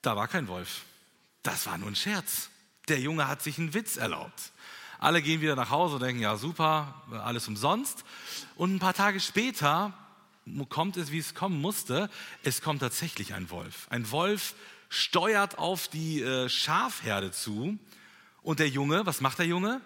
[0.02, 0.82] Da war kein Wolf.
[1.44, 2.50] Das war nur ein Scherz.
[2.88, 4.50] Der Junge hat sich einen Witz erlaubt.
[4.98, 8.04] Alle gehen wieder nach Hause und denken, ja super, alles umsonst.
[8.56, 9.92] Und ein paar Tage später
[10.68, 12.08] kommt es, wie es kommen musste.
[12.42, 13.86] Es kommt tatsächlich ein Wolf.
[13.90, 14.54] Ein Wolf
[14.88, 17.78] steuert auf die äh, Schafherde zu.
[18.42, 19.80] Und der Junge, was macht der Junge?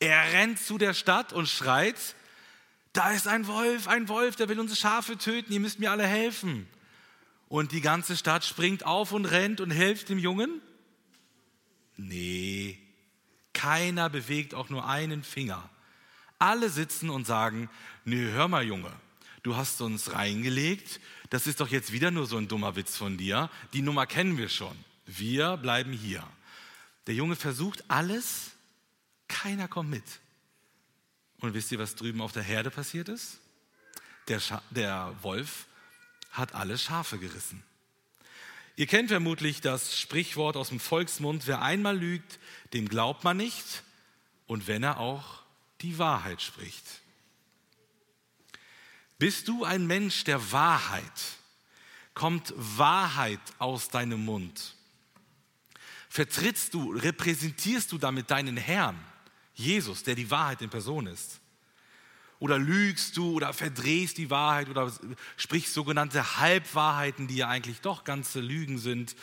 [0.00, 1.96] Er rennt zu der Stadt und schreit,
[2.92, 6.06] da ist ein Wolf, ein Wolf, der will unsere Schafe töten, ihr müsst mir alle
[6.06, 6.68] helfen.
[7.48, 10.60] Und die ganze Stadt springt auf und rennt und hilft dem Jungen?
[11.96, 12.78] Nee,
[13.58, 15.68] keiner bewegt auch nur einen Finger.
[16.38, 17.68] Alle sitzen und sagen,
[18.04, 18.92] nö, hör mal Junge,
[19.42, 23.18] du hast uns reingelegt, das ist doch jetzt wieder nur so ein dummer Witz von
[23.18, 26.22] dir, die Nummer kennen wir schon, wir bleiben hier.
[27.08, 28.52] Der Junge versucht alles,
[29.26, 30.04] keiner kommt mit.
[31.40, 33.40] Und wisst ihr, was drüben auf der Herde passiert ist?
[34.28, 34.40] Der,
[34.70, 35.66] der Wolf
[36.30, 37.64] hat alle Schafe gerissen.
[38.78, 42.38] Ihr kennt vermutlich das Sprichwort aus dem Volksmund, wer einmal lügt,
[42.72, 43.82] dem glaubt man nicht
[44.46, 45.42] und wenn er auch
[45.80, 46.84] die Wahrheit spricht.
[49.18, 51.02] Bist du ein Mensch der Wahrheit?
[52.14, 54.76] Kommt Wahrheit aus deinem Mund?
[56.08, 59.04] Vertrittst du, repräsentierst du damit deinen Herrn,
[59.54, 61.40] Jesus, der die Wahrheit in Person ist?
[62.40, 64.92] Oder lügst du oder verdrehst die Wahrheit oder
[65.36, 69.16] sprichst sogenannte Halbwahrheiten, die ja eigentlich doch ganze Lügen sind,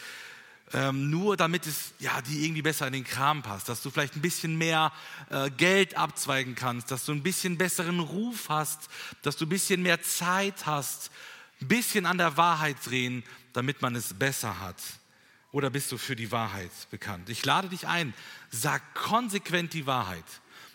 [0.74, 4.16] ähm, nur damit es ja, die irgendwie besser in den Kram passt, dass du vielleicht
[4.16, 4.92] ein bisschen mehr
[5.30, 8.90] äh, Geld abzweigen kannst, dass du ein bisschen besseren Ruf hast,
[9.22, 11.12] dass du ein bisschen mehr Zeit hast,
[11.62, 13.24] ein bisschen an der Wahrheit drehen,
[13.54, 14.82] damit man es besser hat.
[15.52, 17.30] Oder bist du für die Wahrheit bekannt?
[17.30, 18.14] Ich lade dich ein,
[18.50, 20.26] sag konsequent die Wahrheit.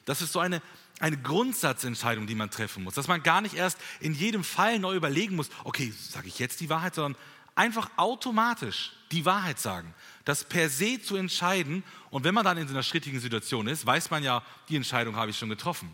[0.07, 0.63] Das ist so eine
[1.01, 2.95] eine Grundsatzentscheidung, die man treffen muss.
[2.95, 6.61] Dass man gar nicht erst in jedem Fall neu überlegen muss, okay, sage ich jetzt
[6.61, 7.21] die Wahrheit, sondern
[7.55, 9.95] einfach automatisch die Wahrheit sagen.
[10.25, 11.83] Das per se zu entscheiden.
[12.11, 15.17] Und wenn man dann in so einer schrittigen Situation ist, weiß man ja, die Entscheidung
[15.17, 15.91] habe ich schon getroffen.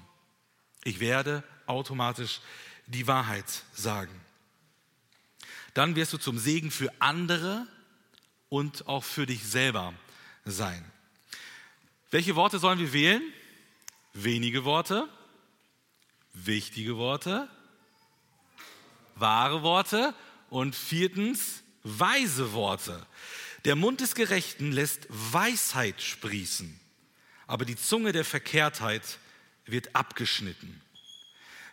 [0.84, 2.40] Ich werde automatisch
[2.86, 4.20] die Wahrheit sagen.
[5.74, 7.66] Dann wirst du zum Segen für andere
[8.48, 9.92] und auch für dich selber
[10.44, 10.84] sein.
[12.10, 13.22] Welche Worte sollen wir wählen?
[14.16, 15.09] Wenige Worte,
[16.33, 17.48] wichtige Worte,
[19.14, 20.14] wahre Worte
[20.50, 23.07] und viertens weise Worte.
[23.64, 26.79] Der Mund des Gerechten lässt Weisheit sprießen,
[27.46, 29.18] aber die Zunge der Verkehrtheit
[29.66, 30.81] wird abgeschnitten.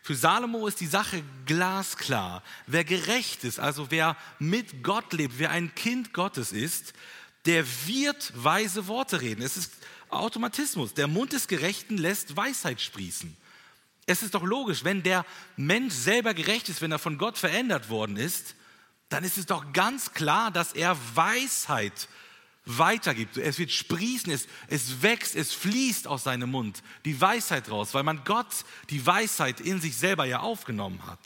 [0.02, 2.44] Für Salomo ist die Sache glasklar.
[2.68, 6.94] Wer gerecht ist, also wer mit Gott lebt, wer ein Kind Gottes ist,
[7.46, 9.42] der wird weise Worte reden.
[9.42, 9.74] Es ist
[10.16, 10.94] Automatismus.
[10.94, 13.36] Der Mund des Gerechten lässt Weisheit sprießen.
[14.06, 17.90] Es ist doch logisch, wenn der Mensch selber gerecht ist, wenn er von Gott verändert
[17.90, 18.56] worden ist,
[19.10, 22.08] dann ist es doch ganz klar, dass er Weisheit
[22.66, 23.38] weitergibt.
[23.38, 28.04] Es wird sprießen, es, es wächst, es fließt aus seinem Mund die Weisheit raus, weil
[28.04, 31.20] man Gott die Weisheit in sich selber ja aufgenommen hat.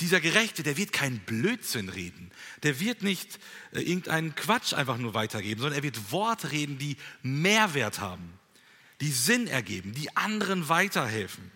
[0.00, 2.30] Dieser Gerechte, der wird keinen Blödsinn reden.
[2.62, 3.38] Der wird nicht
[3.72, 8.38] äh, irgendeinen Quatsch einfach nur weitergeben, sondern er wird Worte reden, die Mehrwert haben,
[9.00, 11.50] die Sinn ergeben, die anderen weiterhelfen.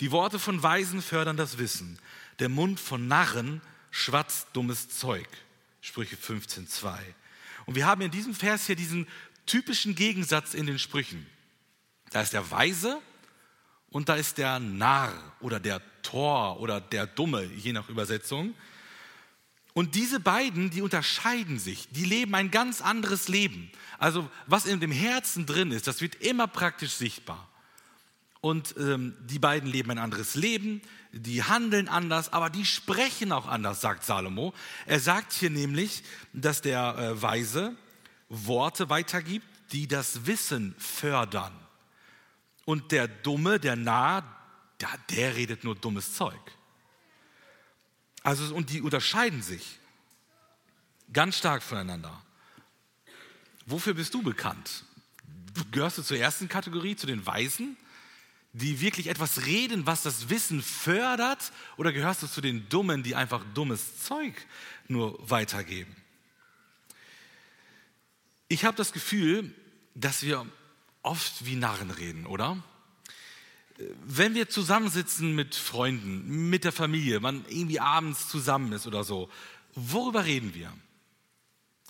[0.00, 1.98] Die Worte von Weisen fördern das Wissen.
[2.38, 5.28] Der Mund von Narren schwatzt dummes Zeug.
[5.80, 6.98] Sprüche 15,2.
[7.66, 9.06] Und wir haben in diesem Vers hier diesen
[9.46, 11.26] typischen Gegensatz in den Sprüchen.
[12.10, 13.00] Da ist der Weise
[13.88, 18.54] und da ist der Narr oder der Tor oder der Dumme, je nach Übersetzung.
[19.74, 23.70] Und diese beiden, die unterscheiden sich, die leben ein ganz anderes Leben.
[23.98, 27.48] Also was in dem Herzen drin ist, das wird immer praktisch sichtbar.
[28.40, 30.80] Und ähm, die beiden leben ein anderes Leben,
[31.12, 34.54] die handeln anders, aber die sprechen auch anders, sagt Salomo.
[34.86, 37.74] Er sagt hier nämlich, dass der äh, Weise
[38.28, 41.52] Worte weitergibt, die das Wissen fördern.
[42.64, 44.35] Und der Dumme, der Nah,
[44.80, 46.40] der, der redet nur dummes Zeug.
[48.22, 49.78] Also, und die unterscheiden sich
[51.12, 52.22] ganz stark voneinander.
[53.66, 54.84] Wofür bist du bekannt?
[55.70, 57.76] Gehörst du zur ersten Kategorie, zu den Weisen?
[58.56, 61.52] die wirklich etwas reden, was das Wissen fördert?
[61.76, 64.34] Oder gehörst du zu den Dummen, die einfach dummes Zeug
[64.88, 65.94] nur weitergeben?
[68.48, 69.54] Ich habe das Gefühl,
[69.94, 70.46] dass wir
[71.02, 72.62] oft wie Narren reden, oder?
[74.04, 79.28] Wenn wir zusammensitzen mit Freunden, mit der Familie, man irgendwie abends zusammen ist oder so,
[79.74, 80.72] worüber reden wir?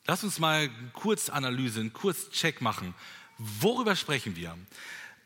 [0.07, 2.95] Lass uns mal eine Kurzanalyse, einen Kurzcheck machen.
[3.39, 4.57] Worüber sprechen wir?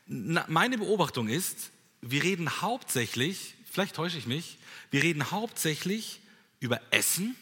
[0.07, 1.71] meine Beobachtung ist,
[2.01, 4.57] wir reden hauptsächlich, vielleicht täusche ich mich,
[4.89, 6.19] wir reden hauptsächlich
[6.59, 7.35] über Essen,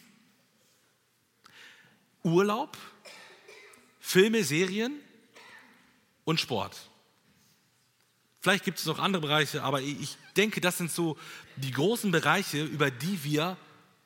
[2.22, 2.76] Urlaub,
[3.98, 5.00] Filme, Serien
[6.24, 6.89] und Sport.
[8.40, 11.18] Vielleicht gibt es noch andere Bereiche, aber ich denke, das sind so
[11.56, 13.56] die großen Bereiche, über die wir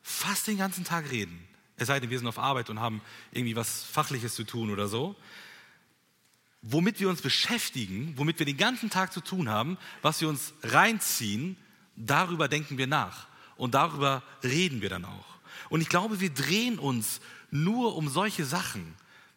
[0.02, 1.46] fast den ganzen Tag reden.
[1.76, 3.00] Es sei denn, wir sind auf Arbeit und haben
[3.32, 5.16] irgendwie was Fachliches zu tun oder so
[6.64, 10.54] womit wir uns beschäftigen, womit wir den ganzen Tag zu tun haben, was wir uns
[10.62, 11.56] reinziehen,
[11.94, 15.26] darüber denken wir nach und darüber reden wir dann auch.
[15.68, 17.20] Und ich glaube, wir drehen uns
[17.50, 18.94] nur um solche Sachen,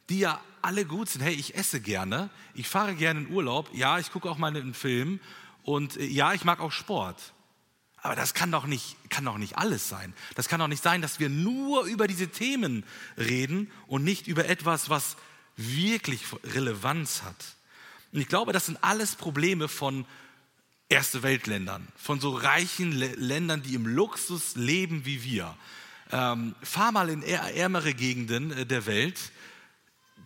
[0.10, 1.22] die ja alle gut sind.
[1.22, 4.74] Hey, ich esse gerne, ich fahre gerne in Urlaub, ja, ich gucke auch mal einen
[4.74, 5.22] Film
[5.64, 7.34] und äh, ja, ich mag auch Sport.
[8.02, 10.14] Aber das kann doch, nicht, kann doch nicht alles sein.
[10.36, 12.84] Das kann doch nicht sein, dass wir nur über diese Themen
[13.18, 15.16] reden und nicht über etwas, was
[15.56, 17.56] wirklich Relevanz hat.
[18.12, 20.06] Und ich glaube, das sind alles Probleme von
[20.90, 25.54] Erste Weltländern, von so reichen Ländern, die im Luxus leben wie wir.
[26.14, 29.32] Ähm, fahr mal in ärmere Gegenden äh, der Welt,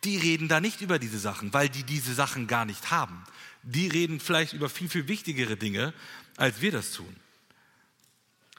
[0.03, 3.23] die reden da nicht über diese Sachen, weil die diese Sachen gar nicht haben.
[3.63, 5.93] Die reden vielleicht über viel, viel wichtigere Dinge,
[6.37, 7.15] als wir das tun.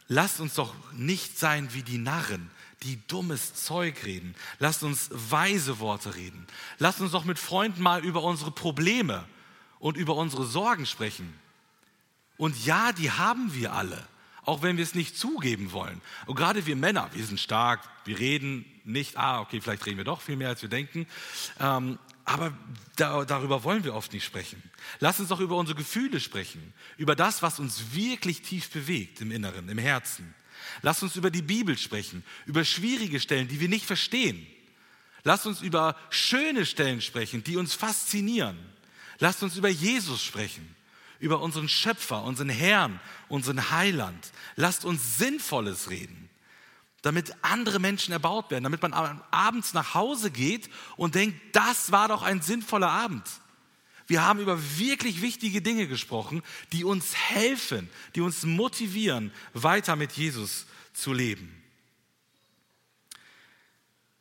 [0.08, 2.50] Lasst uns doch nicht sein wie die Narren,
[2.82, 4.34] die dummes Zeug reden.
[4.58, 6.46] Lasst uns weise Worte reden.
[6.78, 9.24] Lasst uns doch mit Freunden mal über unsere Probleme
[9.78, 11.32] und über unsere Sorgen sprechen.
[12.36, 14.06] Und ja, die haben wir alle,
[14.44, 16.00] auch wenn wir es nicht zugeben wollen.
[16.26, 20.04] Und gerade wir Männer, wir sind stark, wir reden nicht, ah, okay, vielleicht reden wir
[20.04, 21.06] doch viel mehr, als wir denken.
[21.60, 22.56] Ähm, aber
[22.96, 24.62] da, darüber wollen wir oft nicht sprechen.
[25.00, 29.32] Lass uns doch über unsere Gefühle sprechen, über das, was uns wirklich tief bewegt im
[29.32, 30.34] Inneren, im Herzen.
[30.82, 34.46] Lass uns über die Bibel sprechen, über schwierige Stellen, die wir nicht verstehen.
[35.24, 38.58] Lass uns über schöne Stellen sprechen, die uns faszinieren.
[39.18, 40.74] Lass uns über Jesus sprechen,
[41.20, 44.32] über unseren Schöpfer, unseren Herrn, unseren Heiland.
[44.56, 46.28] Lasst uns Sinnvolles reden,
[47.02, 52.08] damit andere Menschen erbaut werden, damit man abends nach Hause geht und denkt, das war
[52.08, 53.28] doch ein sinnvoller Abend.
[54.06, 60.12] Wir haben über wirklich wichtige Dinge gesprochen, die uns helfen, die uns motivieren, weiter mit
[60.12, 61.62] Jesus zu leben.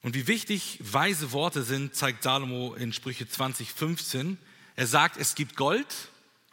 [0.02, 4.38] Und wie wichtig weise Worte sind, zeigt Salomo in Sprüche 2015.
[4.76, 6.10] Er sagt, es gibt Gold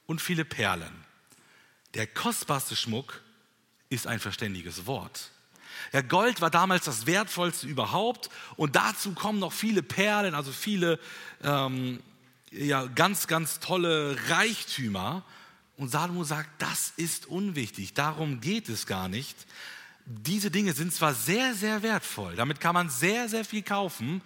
[0.06, 0.92] und viele Perlen.
[1.94, 3.22] Der kostbarste Schmuck
[3.88, 5.30] ist ein verständiges Wort.
[5.92, 10.98] Ja, Gold war damals das wertvollste überhaupt und dazu kommen noch viele Perlen, also viele
[11.42, 12.00] ähm,
[12.50, 15.22] ja, ganz, ganz tolle Reichtümer.
[15.76, 19.36] Und Salomo sagt, das ist unwichtig, darum geht es gar nicht.
[20.06, 24.22] Diese Dinge sind zwar sehr, sehr wertvoll, damit kann man sehr, sehr viel kaufen,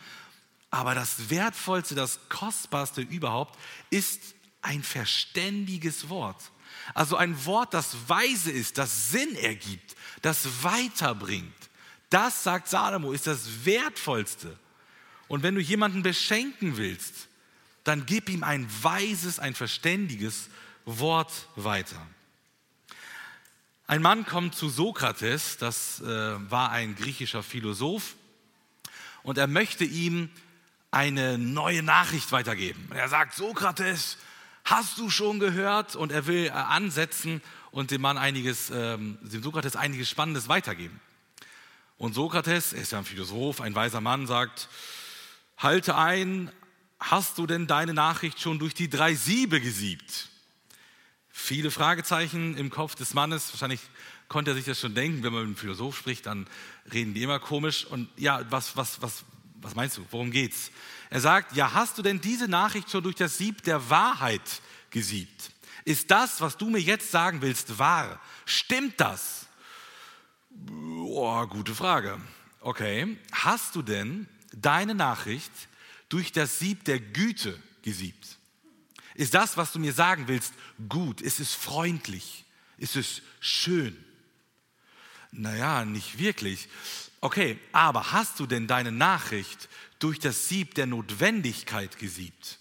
[0.70, 3.58] aber das Wertvollste, das Kostbarste überhaupt
[3.90, 6.50] ist ein verständiges Wort.
[6.94, 11.52] Also ein Wort, das weise ist, das Sinn ergibt, das weiterbringt.
[12.10, 14.58] Das, sagt Salomo, ist das Wertvollste.
[15.28, 17.28] Und wenn du jemanden beschenken willst,
[17.84, 20.48] dann gib ihm ein weises, ein verständiges
[20.84, 22.06] Wort weiter.
[23.86, 26.06] Ein Mann kommt zu Sokrates, das äh,
[26.50, 28.16] war ein griechischer Philosoph,
[29.22, 30.30] und er möchte ihm
[30.90, 32.90] eine neue Nachricht weitergeben.
[32.92, 34.18] Er sagt, Sokrates,
[34.64, 35.96] hast du schon gehört?
[35.96, 41.00] Und er will äh, ansetzen und dem Mann einiges, ähm, dem Sokrates einiges Spannendes weitergeben.
[41.96, 44.68] Und Sokrates, er ist ja ein Philosoph, ein weiser Mann, sagt,
[45.56, 46.50] halte ein,
[46.98, 50.28] hast du denn deine Nachricht schon durch die drei Siebe gesiebt?
[51.30, 53.52] Viele Fragezeichen im Kopf des Mannes.
[53.52, 53.80] Wahrscheinlich
[54.28, 55.22] konnte er sich das schon denken.
[55.22, 56.46] Wenn man mit einem Philosoph spricht, dann
[56.92, 57.86] reden die immer komisch.
[57.86, 59.24] Und ja, was, was, was,
[59.60, 60.06] was meinst du?
[60.10, 60.70] Worum geht's?
[61.12, 65.52] Er sagt, ja, hast du denn diese Nachricht schon durch das Sieb der Wahrheit gesiebt?
[65.84, 68.18] Ist das, was du mir jetzt sagen willst, wahr?
[68.46, 69.44] Stimmt das?
[70.70, 72.18] Oh, gute Frage.
[72.60, 73.18] Okay.
[73.30, 75.52] Hast du denn deine Nachricht
[76.08, 78.38] durch das Sieb der Güte gesiebt?
[79.14, 80.54] Ist das, was du mir sagen willst,
[80.88, 81.20] gut?
[81.20, 82.46] Ist es freundlich?
[82.78, 84.02] Ist es schön?
[85.30, 86.70] Naja, nicht wirklich.
[87.20, 89.68] Okay, aber hast du denn deine Nachricht
[90.02, 92.58] durch das Sieb der Notwendigkeit gesiebt?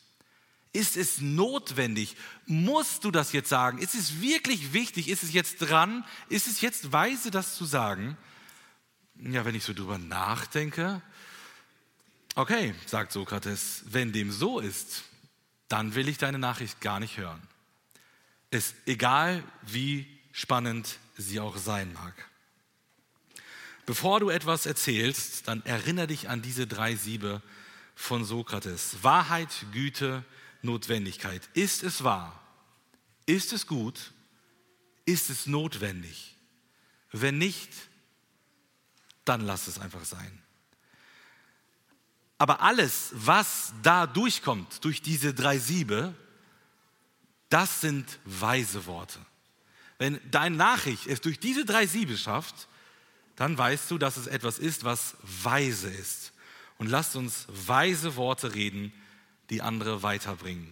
[0.73, 2.15] Ist es notwendig?
[2.45, 3.77] Musst du das jetzt sagen?
[3.79, 5.09] Ist es wirklich wichtig?
[5.09, 6.05] Ist es jetzt dran?
[6.29, 8.17] Ist es jetzt weise, das zu sagen?
[9.15, 11.01] Ja, wenn ich so drüber nachdenke,
[12.35, 15.03] okay, sagt Sokrates, wenn dem so ist,
[15.67, 17.41] dann will ich deine Nachricht gar nicht hören.
[18.49, 22.13] Ist egal, wie spannend sie auch sein mag.
[23.85, 27.41] Bevor du etwas erzählst, dann erinnere dich an diese drei Siebe
[27.95, 28.97] von Sokrates.
[29.01, 30.23] Wahrheit, Güte,
[30.61, 31.49] Notwendigkeit.
[31.53, 32.39] Ist es wahr?
[33.25, 34.13] Ist es gut?
[35.05, 36.37] Ist es notwendig?
[37.11, 37.71] Wenn nicht,
[39.25, 40.41] dann lass es einfach sein.
[42.37, 46.15] Aber alles, was da durchkommt, durch diese drei Siebe,
[47.49, 49.19] das sind weise Worte.
[49.99, 52.67] Wenn deine Nachricht es durch diese drei Siebe schafft,
[53.41, 56.31] dann weißt du, dass es etwas ist, was weise ist.
[56.77, 58.93] Und lasst uns weise Worte reden,
[59.49, 60.71] die andere weiterbringen.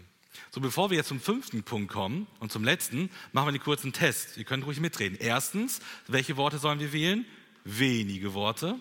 [0.51, 3.91] So, bevor wir jetzt zum fünften Punkt kommen und zum letzten, machen wir einen kurzen
[3.91, 4.37] Test.
[4.37, 5.17] Ihr könnt ruhig mitreden.
[5.19, 7.25] Erstens, welche Worte sollen wir wählen?
[7.63, 8.75] Wenige Worte.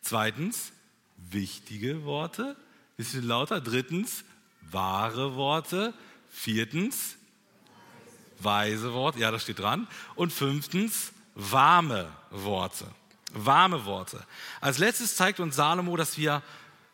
[0.00, 0.70] Zweitens,
[1.16, 2.54] wichtige Worte,
[2.96, 3.60] bisschen lauter.
[3.60, 4.22] Drittens,
[4.70, 5.92] wahre Worte.
[6.30, 7.16] Viertens,
[8.38, 9.88] weise Worte, ja, das steht dran.
[10.14, 12.86] Und fünftens, warme Worte.
[13.32, 14.24] Warme Worte.
[14.60, 16.42] Als letztes zeigt uns Salomo, dass wir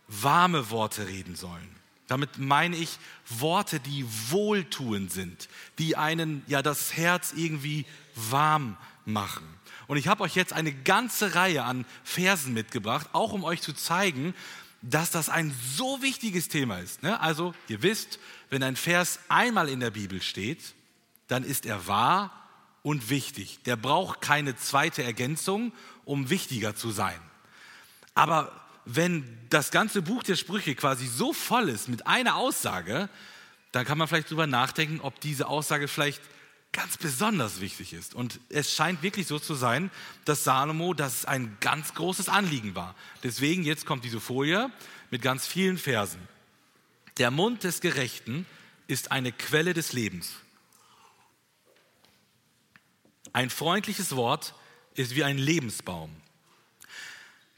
[0.09, 1.75] warme Worte reden sollen.
[2.07, 9.47] Damit meine ich Worte, die wohltuend sind, die einen ja das Herz irgendwie warm machen.
[9.87, 13.73] Und ich habe euch jetzt eine ganze Reihe an Versen mitgebracht, auch um euch zu
[13.73, 14.35] zeigen,
[14.83, 17.03] dass das ein so wichtiges Thema ist.
[17.03, 17.19] Ne?
[17.21, 18.19] Also, ihr wisst,
[18.51, 20.75] wenn ein Vers einmal in der Bibel steht,
[21.29, 22.31] dann ist er wahr
[22.83, 23.61] und wichtig.
[23.65, 25.73] Der braucht keine zweite Ergänzung,
[26.05, 27.19] um wichtiger zu sein.
[28.15, 28.53] Aber
[28.85, 33.09] wenn das ganze Buch der Sprüche quasi so voll ist mit einer Aussage,
[33.73, 36.23] dann kann man vielleicht darüber nachdenken, ob diese Aussage vielleicht
[36.73, 38.15] ganz besonders wichtig ist.
[38.15, 39.91] Und es scheint wirklich so zu sein,
[40.25, 42.95] dass Salomo das ein ganz großes Anliegen war.
[43.23, 44.71] Deswegen jetzt kommt diese Folie
[45.11, 46.21] mit ganz vielen Versen.
[47.19, 48.45] Der Mund des Gerechten
[48.89, 50.33] ist eine Quelle des Lebens.
[53.33, 54.55] Ein freundliches Wort
[54.95, 56.15] ist wie ein Lebensbaum.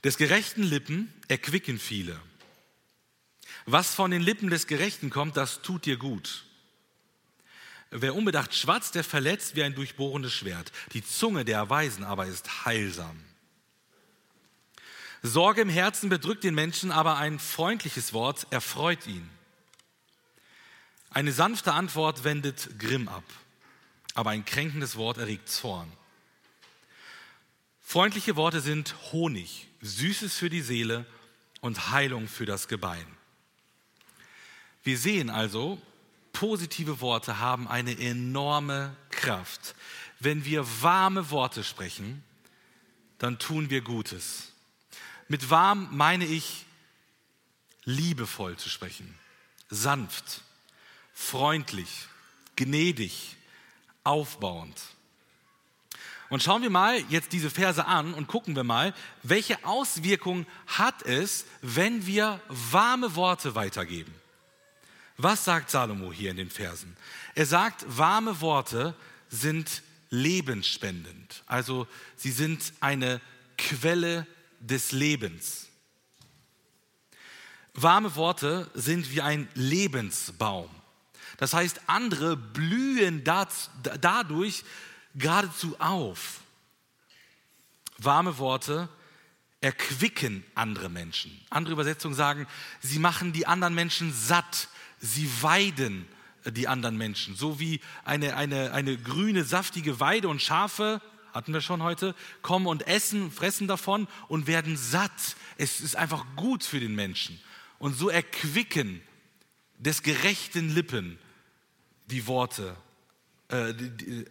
[0.04, 2.20] Des gerechten Lippen erquicken viele.
[3.64, 6.44] Was von den Lippen des Gerechten kommt, das tut dir gut.
[7.90, 10.72] Wer unbedacht schwatzt, der verletzt wie ein durchbohrendes Schwert.
[10.92, 13.20] Die Zunge der Weisen aber ist heilsam.
[15.22, 19.28] Sorge im Herzen bedrückt den Menschen, aber ein freundliches Wort erfreut ihn.
[21.10, 23.24] Eine sanfte Antwort wendet Grimm ab,
[24.14, 25.90] aber ein kränkendes Wort erregt Zorn.
[27.88, 31.06] Freundliche Worte sind Honig, Süßes für die Seele
[31.60, 33.06] und Heilung für das Gebein.
[34.82, 35.80] Wir sehen also,
[36.32, 39.76] positive Worte haben eine enorme Kraft.
[40.18, 42.24] Wenn wir warme Worte sprechen,
[43.18, 44.52] dann tun wir Gutes.
[45.28, 46.66] Mit warm meine ich
[47.84, 49.16] liebevoll zu sprechen,
[49.70, 50.40] sanft,
[51.14, 52.08] freundlich,
[52.56, 53.36] gnädig,
[54.02, 54.95] aufbauend.
[56.28, 61.02] Und schauen wir mal jetzt diese Verse an und gucken wir mal, welche Auswirkungen hat
[61.02, 64.12] es, wenn wir warme Worte weitergeben.
[65.18, 66.96] Was sagt Salomo hier in den Versen?
[67.34, 68.94] Er sagt, warme Worte
[69.28, 71.42] sind lebensspendend.
[71.46, 73.20] Also sie sind eine
[73.56, 74.26] Quelle
[74.60, 75.68] des Lebens.
[77.72, 80.70] Warme Worte sind wie ein Lebensbaum.
[81.36, 84.64] Das heißt, andere blühen dadurch
[85.16, 86.40] geradezu auf.
[87.98, 88.88] Warme Worte
[89.60, 91.40] erquicken andere Menschen.
[91.50, 92.46] Andere Übersetzungen sagen,
[92.80, 94.68] sie machen die anderen Menschen satt,
[95.00, 96.06] sie weiden
[96.44, 97.34] die anderen Menschen.
[97.34, 101.00] So wie eine, eine, eine grüne, saftige Weide und Schafe,
[101.32, 105.36] hatten wir schon heute, kommen und essen, fressen davon und werden satt.
[105.58, 107.40] Es ist einfach gut für den Menschen.
[107.78, 109.02] Und so erquicken
[109.78, 111.18] des gerechten Lippen
[112.06, 112.76] die Worte
[113.48, 113.72] äh,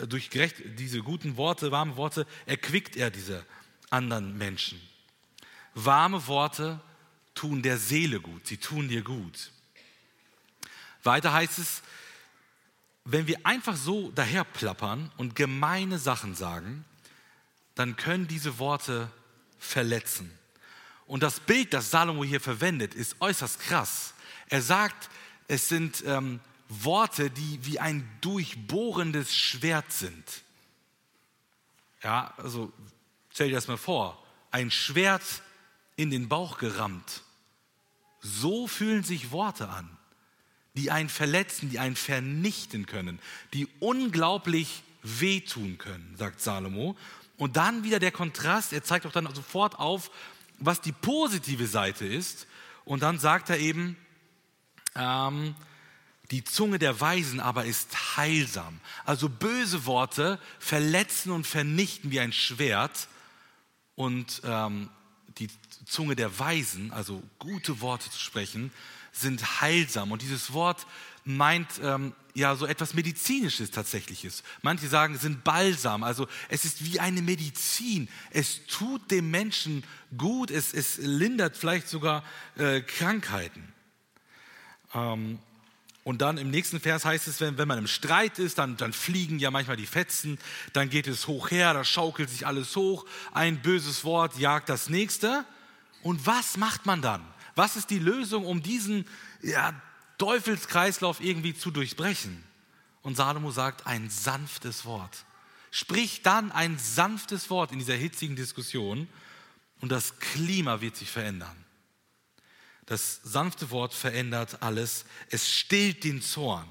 [0.07, 3.45] durch gerecht, diese guten Worte, warme Worte, erquickt er diese
[3.89, 4.81] anderen Menschen.
[5.73, 6.81] Warme Worte
[7.33, 9.51] tun der Seele gut, sie tun dir gut.
[11.03, 11.81] Weiter heißt es,
[13.03, 16.83] wenn wir einfach so daherplappern und gemeine Sachen sagen,
[17.75, 19.11] dann können diese Worte
[19.59, 20.31] verletzen.
[21.05, 24.15] Und das Bild, das Salomo hier verwendet, ist äußerst krass.
[24.49, 25.09] Er sagt,
[25.47, 30.23] es sind ähm, Worte, die wie ein durchbohrendes Schwert sind.
[32.03, 32.71] Ja, also
[33.29, 35.23] stell dir das mal vor, ein Schwert
[35.95, 37.21] in den Bauch gerammt.
[38.21, 39.89] So fühlen sich Worte an,
[40.73, 43.19] die einen verletzen, die einen vernichten können,
[43.53, 46.97] die unglaublich wehtun können, sagt Salomo.
[47.37, 50.09] Und dann wieder der Kontrast, er zeigt auch dann sofort auf,
[50.57, 52.47] was die positive Seite ist.
[52.85, 53.97] Und dann sagt er eben,
[54.95, 55.55] ähm,
[56.31, 58.79] die Zunge der Weisen aber ist heilsam.
[59.05, 63.07] Also böse Worte verletzen und vernichten wie ein Schwert.
[63.95, 64.89] Und ähm,
[65.37, 65.49] die
[65.85, 68.71] Zunge der Weisen, also gute Worte zu sprechen,
[69.11, 70.11] sind heilsam.
[70.11, 70.87] Und dieses Wort
[71.23, 74.43] meint ähm, ja so etwas Medizinisches tatsächliches.
[74.61, 76.03] Manche sagen, es sind Balsam.
[76.03, 78.09] Also es ist wie eine Medizin.
[78.31, 79.83] Es tut dem Menschen
[80.17, 80.51] gut.
[80.51, 82.23] Es, es lindert vielleicht sogar
[82.57, 83.73] äh, Krankheiten.
[84.93, 85.39] Ähm,
[86.05, 88.93] und dann im nächsten Vers heißt es, wenn, wenn man im Streit ist, dann, dann
[88.93, 90.37] fliegen ja manchmal die Fetzen,
[90.71, 94.87] dann geht es hoch her, da schaukelt sich alles hoch, ein böses Wort jagt das
[94.87, 95.45] nächste.
[96.03, 97.25] Und was macht man dann?
[97.55, 99.07] Was ist die Lösung, um diesen
[99.41, 99.73] ja,
[100.19, 102.43] Teufelskreislauf irgendwie zu durchbrechen?
[103.01, 105.25] Und Salomo sagt, ein sanftes Wort.
[105.71, 109.07] Sprich dann ein sanftes Wort in dieser hitzigen Diskussion
[109.81, 111.64] und das Klima wird sich verändern.
[112.85, 115.05] Das sanfte Wort verändert alles.
[115.29, 116.67] Es stillt den Zorn.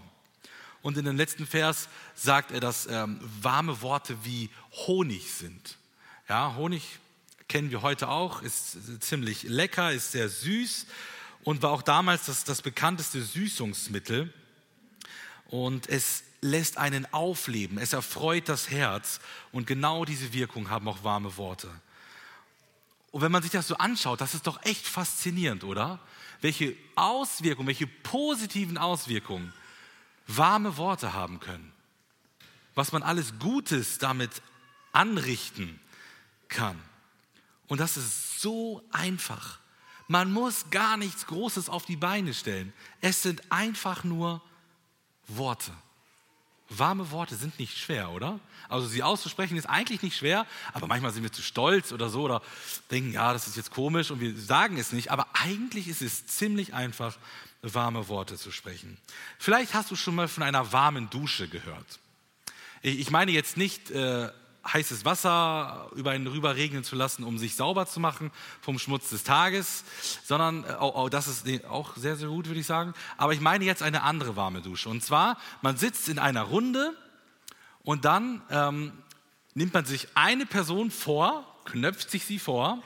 [0.83, 4.51] Und in dem letzten Vers sagt er, dass ähm, warme Worte wie
[4.87, 5.79] Honig sind.
[6.29, 6.83] Ja, Honig
[7.49, 10.87] kennen wir heute auch, ist ziemlich lecker, ist sehr süß
[11.43, 14.33] und war auch damals das, das bekannteste Süßungsmittel.
[15.49, 19.21] Und es lässt einen aufleben, es erfreut das Herz.
[19.53, 21.71] Und genau diese Wirkung haben auch warme Worte.
[23.15, 26.01] Und wenn man sich das so anschaut, das ist doch echt faszinierend, oder?
[26.41, 29.53] Welche Auswirkungen, welche positiven Auswirkungen
[30.27, 31.73] warme Worte haben können.
[32.75, 34.43] Was man alles Gutes damit
[34.91, 35.79] anrichten
[36.49, 36.77] kann.
[37.69, 39.61] Und das ist so einfach.
[40.09, 42.73] Man muss gar nichts Großes auf die Beine stellen.
[43.01, 44.43] Es sind einfach nur
[45.29, 45.71] Worte.
[46.69, 48.41] Warme Worte sind nicht schwer, oder?
[48.69, 52.23] Also sie auszusprechen ist eigentlich nicht schwer, aber manchmal sind wir zu stolz oder so
[52.23, 52.43] oder
[52.91, 56.27] denken, ja, das ist jetzt komisch und wir sagen es nicht, aber eigentlich ist es
[56.27, 57.17] ziemlich einfach,
[57.63, 58.99] warme Worte zu sprechen.
[59.39, 61.99] Vielleicht hast du schon mal von einer warmen Dusche gehört.
[62.83, 64.29] Ich meine jetzt nicht äh,
[64.67, 69.11] heißes Wasser über einen rüber regnen zu lassen, um sich sauber zu machen vom Schmutz
[69.11, 69.85] des Tages,
[70.25, 72.95] sondern, oh, oh, das ist auch sehr, sehr gut, würde ich sagen.
[73.17, 74.89] Aber ich meine jetzt eine andere warme Dusche.
[74.89, 76.97] Und zwar, man sitzt in einer Runde
[77.83, 78.93] und dann ähm,
[79.55, 82.83] nimmt man sich eine Person vor, knöpft sich sie vor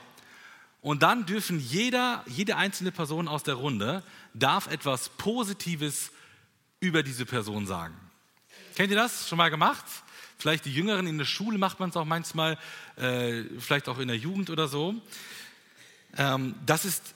[0.81, 4.03] und dann dürfen jeder, jede einzelne Person aus der Runde
[4.33, 6.11] darf etwas Positives
[6.79, 7.95] über diese Person sagen.
[8.75, 9.27] Kennt ihr das?
[9.27, 9.83] Schon mal gemacht?
[10.39, 12.57] Vielleicht die Jüngeren in der Schule macht man es auch manchmal,
[12.95, 14.95] äh, vielleicht auch in der Jugend oder so.
[16.17, 17.13] Ähm, das ist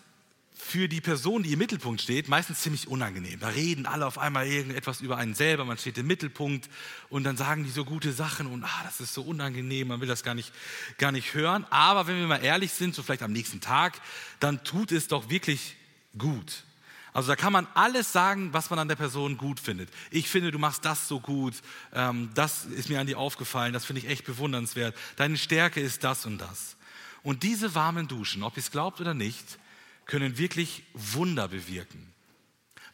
[0.53, 3.39] für die Person, die im Mittelpunkt steht, meistens ziemlich unangenehm.
[3.39, 6.69] Da reden alle auf einmal irgendetwas über einen selber, man steht im Mittelpunkt
[7.09, 10.07] und dann sagen die so gute Sachen und ah, das ist so unangenehm, man will
[10.07, 10.51] das gar nicht,
[10.97, 11.65] gar nicht hören.
[11.69, 14.01] Aber wenn wir mal ehrlich sind, so vielleicht am nächsten Tag,
[14.41, 15.75] dann tut es doch wirklich
[16.17, 16.65] gut.
[17.13, 19.89] Also da kann man alles sagen, was man an der Person gut findet.
[20.09, 21.53] Ich finde, du machst das so gut,
[21.93, 24.95] ähm, das ist mir an dir aufgefallen, das finde ich echt bewundernswert.
[25.15, 26.75] Deine Stärke ist das und das.
[27.21, 29.59] Und diese warmen Duschen, ob ihr es glaubt oder nicht,
[30.05, 32.11] können wirklich Wunder bewirken.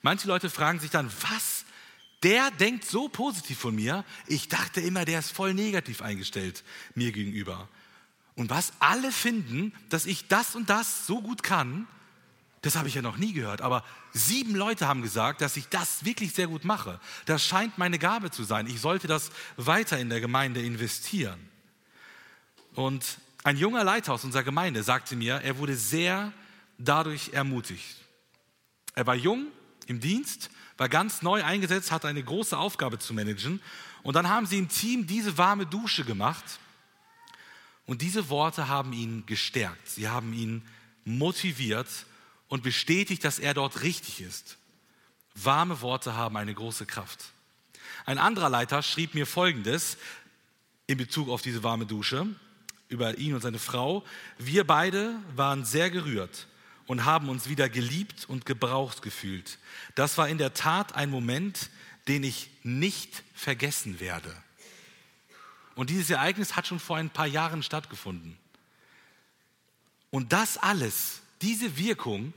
[0.01, 1.65] Manche Leute fragen sich dann, was?
[2.23, 4.03] Der denkt so positiv von mir.
[4.27, 6.63] Ich dachte immer, der ist voll negativ eingestellt
[6.93, 7.69] mir gegenüber.
[8.35, 11.87] Und was alle finden, dass ich das und das so gut kann,
[12.61, 13.61] das habe ich ja noch nie gehört.
[13.61, 16.99] Aber sieben Leute haben gesagt, dass ich das wirklich sehr gut mache.
[17.25, 18.67] Das scheint meine Gabe zu sein.
[18.67, 21.39] Ich sollte das weiter in der Gemeinde investieren.
[22.75, 26.33] Und ein junger Leiter aus unserer Gemeinde sagte mir, er wurde sehr
[26.77, 27.95] dadurch ermutigt.
[28.95, 29.47] Er war jung
[29.87, 33.61] im Dienst, war ganz neu eingesetzt, hatte eine große Aufgabe zu managen.
[34.03, 36.43] Und dann haben sie im Team diese warme Dusche gemacht.
[37.85, 39.87] Und diese Worte haben ihn gestärkt.
[39.87, 40.61] Sie haben ihn
[41.05, 41.87] motiviert
[42.49, 44.57] und bestätigt, dass er dort richtig ist.
[45.35, 47.31] Warme Worte haben eine große Kraft.
[48.05, 49.97] Ein anderer Leiter schrieb mir Folgendes
[50.87, 52.27] in Bezug auf diese warme Dusche
[52.89, 54.03] über ihn und seine Frau.
[54.37, 56.47] Wir beide waren sehr gerührt
[56.87, 59.59] und haben uns wieder geliebt und gebraucht gefühlt.
[59.93, 61.69] Das war in der Tat ein Moment,
[62.07, 64.35] den ich nicht vergessen werde.
[65.75, 68.37] Und dieses Ereignis hat schon vor ein paar Jahren stattgefunden.
[70.09, 72.33] Und das alles diese Wirkung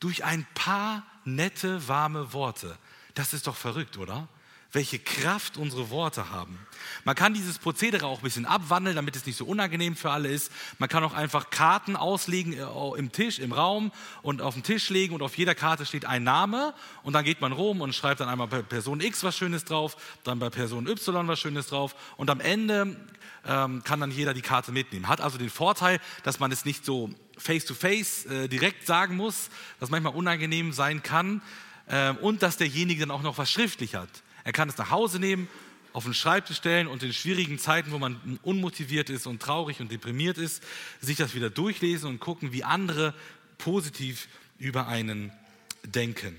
[0.00, 2.76] durch ein paar nette, warme Worte.
[3.14, 4.28] Das ist doch verrückt, oder?
[4.72, 6.58] Welche Kraft unsere Worte haben.
[7.04, 10.28] Man kann dieses Prozedere auch ein bisschen abwandeln, damit es nicht so unangenehm für alle
[10.28, 10.50] ist.
[10.78, 13.92] Man kann auch einfach Karten auslegen äh, im Tisch, im Raum
[14.22, 17.40] und auf den Tisch legen und auf jeder Karte steht ein Name und dann geht
[17.40, 20.86] man rum und schreibt dann einmal bei Person X was Schönes drauf, dann bei Person
[20.86, 22.96] Y was Schönes drauf und am Ende
[23.46, 25.08] ähm, kann dann jeder die Karte mitnehmen.
[25.08, 29.50] Hat also den Vorteil, dass man es nicht so face-to-face -face, äh, direkt sagen muss,
[29.80, 31.42] was manchmal unangenehm sein kann
[31.86, 34.08] äh, und dass derjenige dann auch noch was schriftlich hat.
[34.44, 35.48] Er kann es nach Hause nehmen,
[35.92, 39.90] auf den Schreibtisch stellen und in schwierigen Zeiten, wo man unmotiviert ist und traurig und
[39.90, 40.62] deprimiert ist,
[41.00, 43.14] sich das wieder durchlesen und gucken, wie andere
[43.58, 44.28] positiv
[44.58, 45.32] über einen
[45.84, 46.38] denken.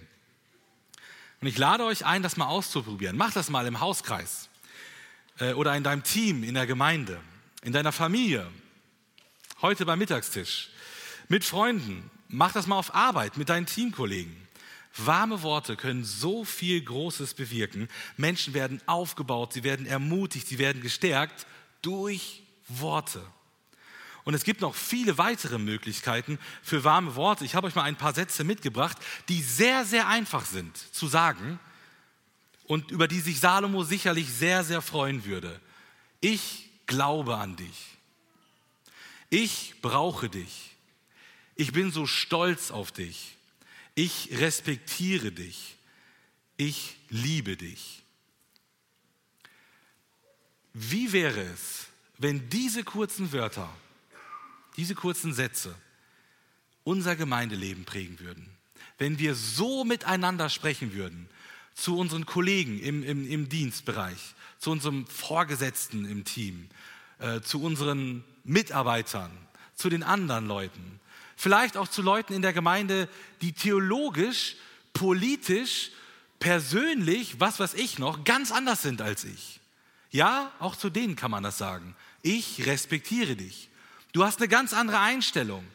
[1.41, 3.17] Und ich lade euch ein, das mal auszuprobieren.
[3.17, 4.49] Macht das mal im Hauskreis
[5.39, 7.19] äh, oder in deinem Team, in der Gemeinde,
[7.63, 8.49] in deiner Familie,
[9.61, 10.69] heute beim Mittagstisch
[11.27, 14.35] mit Freunden, mach das mal auf Arbeit mit deinen Teamkollegen.
[14.97, 17.89] Warme Worte können so viel Großes bewirken.
[18.15, 21.47] Menschen werden aufgebaut, sie werden ermutigt, sie werden gestärkt
[21.81, 23.21] durch Worte.
[24.23, 27.43] Und es gibt noch viele weitere Möglichkeiten für warme Worte.
[27.43, 31.59] Ich habe euch mal ein paar Sätze mitgebracht, die sehr, sehr einfach sind zu sagen
[32.65, 35.59] und über die sich Salomo sicherlich sehr, sehr freuen würde.
[36.21, 37.97] Ich glaube an dich.
[39.29, 40.75] Ich brauche dich.
[41.55, 43.35] Ich bin so stolz auf dich.
[43.95, 45.77] Ich respektiere dich.
[46.57, 48.03] Ich liebe dich.
[50.73, 51.87] Wie wäre es,
[52.17, 53.69] wenn diese kurzen Wörter,
[54.77, 55.75] diese kurzen Sätze
[56.83, 58.49] unser Gemeindeleben prägen würden?
[58.97, 61.29] Wenn wir so miteinander sprechen würden,
[61.75, 66.69] zu unseren Kollegen im, im, im Dienstbereich, zu unserem Vorgesetzten im Team,
[67.19, 69.31] äh, zu unseren Mitarbeitern,
[69.75, 70.99] zu den anderen Leuten,
[71.35, 73.09] Vielleicht auch zu Leuten in der Gemeinde,
[73.41, 74.55] die theologisch,
[74.93, 75.91] politisch,
[76.39, 79.59] persönlich, was weiß ich noch, ganz anders sind als ich.
[80.11, 81.95] Ja, auch zu denen kann man das sagen.
[82.21, 83.69] Ich respektiere dich.
[84.11, 85.65] Du hast eine ganz andere Einstellung,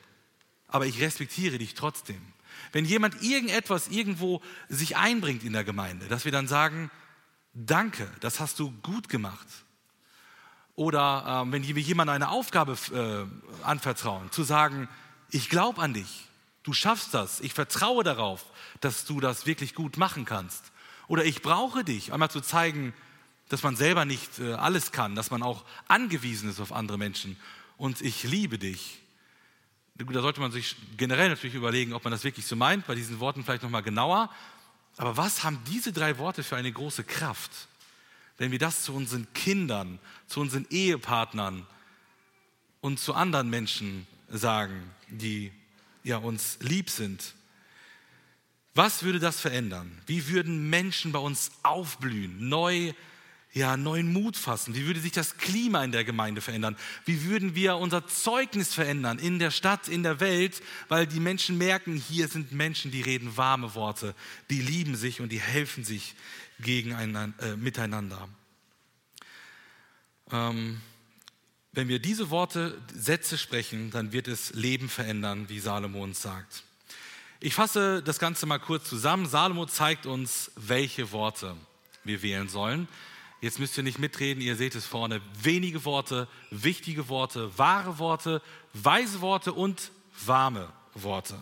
[0.68, 2.20] aber ich respektiere dich trotzdem.
[2.72, 6.90] Wenn jemand irgendetwas irgendwo sich einbringt in der Gemeinde, dass wir dann sagen,
[7.54, 9.46] danke, das hast du gut gemacht.
[10.74, 14.88] Oder äh, wenn wir jemandem eine Aufgabe äh, anvertrauen, zu sagen,
[15.30, 16.28] ich glaube an dich,
[16.62, 18.44] du schaffst das, ich vertraue darauf,
[18.80, 20.72] dass du das wirklich gut machen kannst.
[21.06, 22.92] Oder ich brauche dich, einmal zu zeigen,
[23.48, 27.36] dass man selber nicht äh, alles kann, dass man auch angewiesen ist auf andere Menschen.
[27.76, 29.00] Und ich liebe dich.
[29.94, 33.18] Da sollte man sich generell natürlich überlegen, ob man das wirklich so meint, bei diesen
[33.20, 34.30] Worten vielleicht nochmal genauer.
[34.96, 37.50] Aber was haben diese drei Worte für eine große Kraft,
[38.36, 41.66] wenn wir das zu unseren Kindern, zu unseren Ehepartnern
[42.80, 45.52] und zu anderen Menschen sagen, die
[46.02, 47.34] ja uns lieb sind.
[48.74, 49.90] Was würde das verändern?
[50.06, 52.92] Wie würden Menschen bei uns aufblühen, neu,
[53.52, 54.74] ja, neuen Mut fassen?
[54.74, 56.76] Wie würde sich das Klima in der Gemeinde verändern?
[57.04, 60.62] Wie würden wir unser Zeugnis verändern in der Stadt, in der Welt?
[60.88, 64.14] Weil die Menschen merken, hier sind Menschen, die reden warme Worte,
[64.48, 66.14] die lieben sich und die helfen sich
[66.60, 68.28] gegeneinander, äh, miteinander.
[70.30, 70.80] Ähm,
[71.72, 76.64] wenn wir diese Worte, Sätze sprechen, dann wird es Leben verändern, wie Salomon sagt.
[77.40, 79.26] Ich fasse das Ganze mal kurz zusammen.
[79.26, 81.56] Salomo zeigt uns, welche Worte
[82.02, 82.88] wir wählen sollen.
[83.40, 85.20] Jetzt müsst ihr nicht mitreden, ihr seht es vorne.
[85.40, 88.42] Wenige Worte, wichtige Worte, wahre Worte,
[88.72, 89.92] weise Worte und
[90.26, 91.36] warme Worte.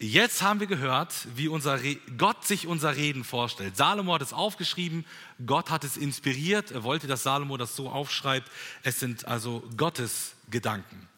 [0.00, 1.80] Jetzt haben wir gehört, wie unser
[2.16, 3.76] Gott sich unser Reden vorstellt.
[3.76, 5.04] Salomo hat es aufgeschrieben,
[5.44, 8.48] Gott hat es inspiriert, er wollte, dass Salomo das so aufschreibt.
[8.84, 11.08] Es sind also Gottes Gedanken.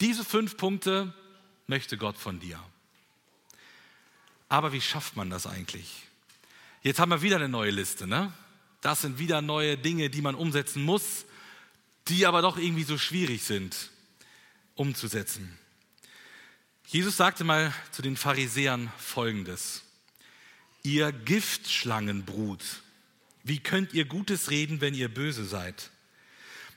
[0.00, 1.12] Diese fünf Punkte
[1.66, 2.58] möchte Gott von dir.
[4.48, 6.04] Aber wie schafft man das eigentlich?
[6.82, 8.06] Jetzt haben wir wieder eine neue Liste.
[8.06, 8.32] Ne?
[8.80, 11.26] Das sind wieder neue Dinge, die man umsetzen muss,
[12.08, 13.90] die aber doch irgendwie so schwierig sind
[14.74, 15.58] umzusetzen.
[16.88, 19.82] Jesus sagte mal zu den Pharisäern Folgendes.
[20.84, 22.62] Ihr Giftschlangenbrut,
[23.42, 25.90] wie könnt ihr Gutes reden, wenn ihr böse seid?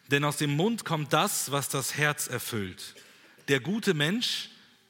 [0.09, 2.95] Denn aus dem Mund kommt das, was das Herz erfüllt.
[3.49, 4.49] Der gute Mensch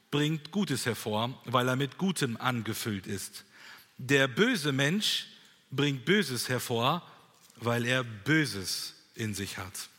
[0.10, 3.44] bringt Gutes hervor, weil er mit Gutem angefüllt ist.
[3.98, 5.28] Der böse Mensch
[5.70, 7.06] bringt Böses hervor,
[7.58, 9.90] weil er Böses in sich hat.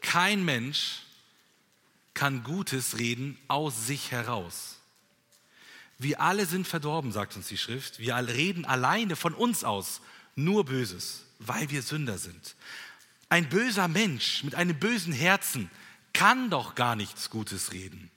[0.00, 1.00] Kein Mensch
[2.18, 4.80] kann Gutes reden aus sich heraus.
[5.98, 8.00] Wir alle sind verdorben, sagt uns die Schrift.
[8.00, 10.00] Wir alle reden alleine von uns aus
[10.34, 12.56] nur Böses, weil wir Sünder sind.
[13.28, 15.70] Ein böser Mensch mit einem bösen Herzen
[16.12, 18.10] kann doch gar nichts Gutes reden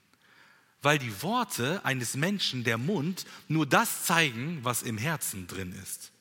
[0.82, 6.12] weil die Worte eines Menschen, der Mund, nur das zeigen, was im Herzen drin ist.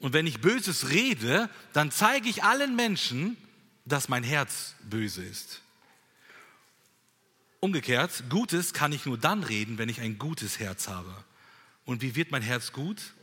[0.00, 3.36] Und wenn ich Böses rede, dann zeige ich allen Menschen,
[3.84, 5.60] dass mein Herz böse ist.
[7.60, 11.12] Umgekehrt, Gutes kann ich nur dann reden, wenn ich ein gutes Herz habe.
[11.84, 13.14] Und wie wird mein Herz gut?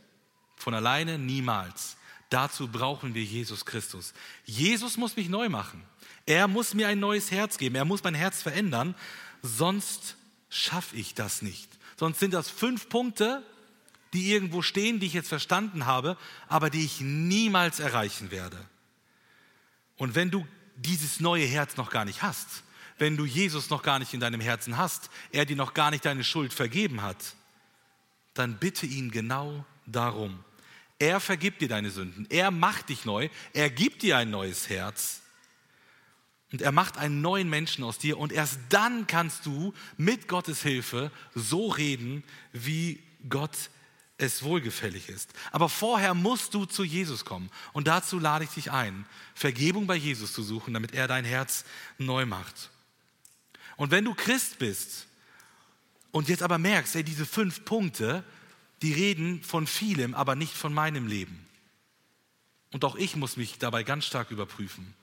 [0.56, 1.96] Von alleine niemals.
[2.28, 4.12] Dazu brauchen wir Jesus Christus.
[4.44, 5.82] Jesus muss mich neu machen.
[6.26, 7.76] Er muss mir ein neues Herz geben.
[7.76, 8.94] Er muss mein Herz verändern.
[9.42, 10.16] Sonst
[10.50, 11.68] schaffe ich das nicht.
[11.96, 13.42] Sonst sind das fünf Punkte,
[14.12, 16.16] die irgendwo stehen, die ich jetzt verstanden habe,
[16.48, 18.58] aber die ich niemals erreichen werde.
[19.96, 22.64] Und wenn du dieses neue Herz noch gar nicht hast,
[22.98, 26.04] wenn du Jesus noch gar nicht in deinem Herzen hast, er dir noch gar nicht
[26.04, 27.34] deine Schuld vergeben hat,
[28.34, 30.42] dann bitte ihn genau darum.
[30.98, 35.20] Er vergibt dir deine Sünden, er macht dich neu, er gibt dir ein neues Herz
[36.52, 40.62] und er macht einen neuen Menschen aus dir und erst dann kannst du mit Gottes
[40.62, 43.70] Hilfe so reden, wie Gott
[44.18, 45.32] es wohlgefällig ist.
[45.52, 47.50] Aber vorher musst du zu Jesus kommen.
[47.72, 51.64] Und dazu lade ich dich ein, Vergebung bei Jesus zu suchen, damit er dein Herz
[51.98, 52.70] neu macht.
[53.76, 55.06] Und wenn du Christ bist
[56.10, 58.24] und jetzt aber merkst, ey, diese fünf Punkte,
[58.82, 61.46] die reden von vielem, aber nicht von meinem Leben.
[62.72, 64.94] Und auch ich muss mich dabei ganz stark überprüfen.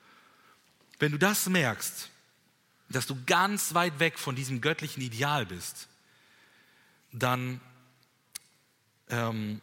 [1.00, 2.10] Wenn du das merkst,
[2.90, 5.88] dass du ganz weit weg von diesem göttlichen Ideal bist,
[7.12, 7.60] dann,
[9.10, 9.62] ähm,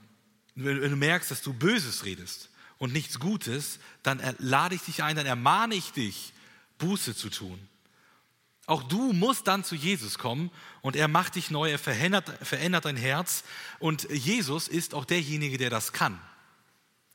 [0.54, 2.48] wenn du merkst, dass du Böses redest
[2.78, 6.32] und nichts Gutes, dann lade ich dich ein, dann ermahne ich dich,
[6.78, 7.69] Buße zu tun.
[8.70, 10.48] Auch du musst dann zu Jesus kommen
[10.80, 13.42] und er macht dich neu, er verändert, verändert dein Herz
[13.80, 16.20] und Jesus ist auch derjenige, der das kann.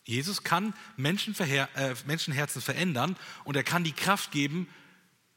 [0.03, 4.67] Jesus kann äh, Menschenherzen verändern und er kann die Kraft geben,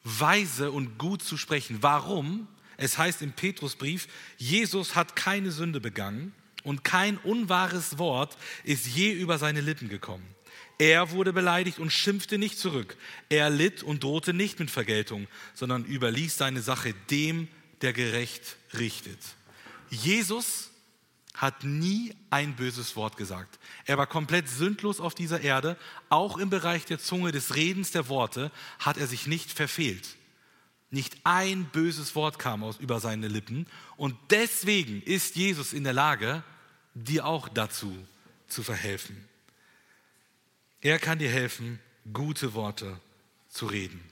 [0.02, 1.84] weise und gut zu sprechen.
[1.84, 2.48] Warum?
[2.78, 4.08] Es heißt im Petrusbrief,
[4.38, 6.34] Jesus hat keine Sünde begangen
[6.68, 10.26] und kein unwahres Wort ist je über seine Lippen gekommen.
[10.78, 12.98] Er wurde beleidigt und schimpfte nicht zurück.
[13.30, 17.48] Er litt und drohte nicht mit Vergeltung, sondern überließ seine Sache dem,
[17.80, 19.18] der gerecht richtet.
[19.88, 20.70] Jesus
[21.32, 23.58] hat nie ein böses Wort gesagt.
[23.86, 25.78] Er war komplett sündlos auf dieser Erde.
[26.10, 30.18] Auch im Bereich der Zunge, des Redens der Worte hat er sich nicht verfehlt.
[30.90, 33.66] Nicht ein böses Wort kam aus über seine Lippen.
[33.96, 36.42] Und deswegen ist Jesus in der Lage,
[37.04, 37.96] dir auch dazu
[38.48, 39.28] zu verhelfen.
[40.80, 41.80] Er kann dir helfen,
[42.12, 43.00] gute Worte
[43.48, 44.02] zu reden.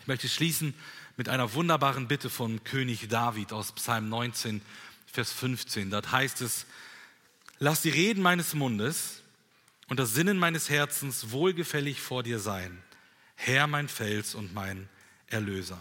[0.00, 0.74] Ich möchte schließen
[1.16, 4.60] mit einer wunderbaren Bitte von König David aus Psalm 19
[5.06, 5.90] Vers 15.
[5.90, 6.66] Dort heißt es,
[7.58, 9.22] lass die Reden meines Mundes
[9.88, 12.82] und das Sinnen meines Herzens wohlgefällig vor dir sein,
[13.34, 14.88] Herr mein Fels und mein
[15.28, 15.80] Erlöser.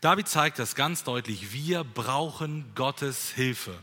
[0.00, 3.78] David zeigt das ganz deutlich, wir brauchen Gottes Hilfe,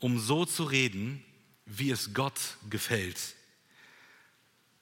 [0.00, 1.24] um so zu reden,
[1.64, 2.40] wie es Gott
[2.70, 3.34] gefällt.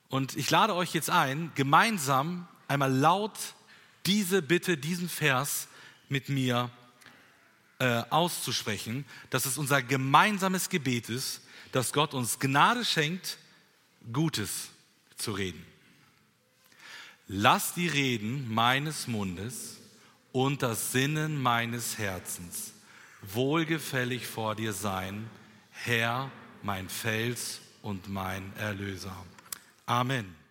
[0.09, 3.39] Und ich lade euch jetzt ein, gemeinsam einmal laut
[4.07, 5.69] diese Bitte, diesen Vers
[6.09, 6.71] mit mir
[7.79, 11.41] äh, auszusprechen, dass es unser gemeinsames Gebet ist,
[11.73, 13.39] dass Gott uns Gnade schenkt,
[14.13, 14.69] Gutes
[15.17, 15.65] zu reden.
[17.27, 19.79] Lass die Reden meines Mundes
[20.31, 22.74] und das Sinnen meines Herzens
[23.33, 25.29] wohlgefällig vor dir sein,
[25.71, 26.31] Herr,
[26.63, 29.17] mein Fels und mein Erlöser.
[29.87, 30.44] Amen.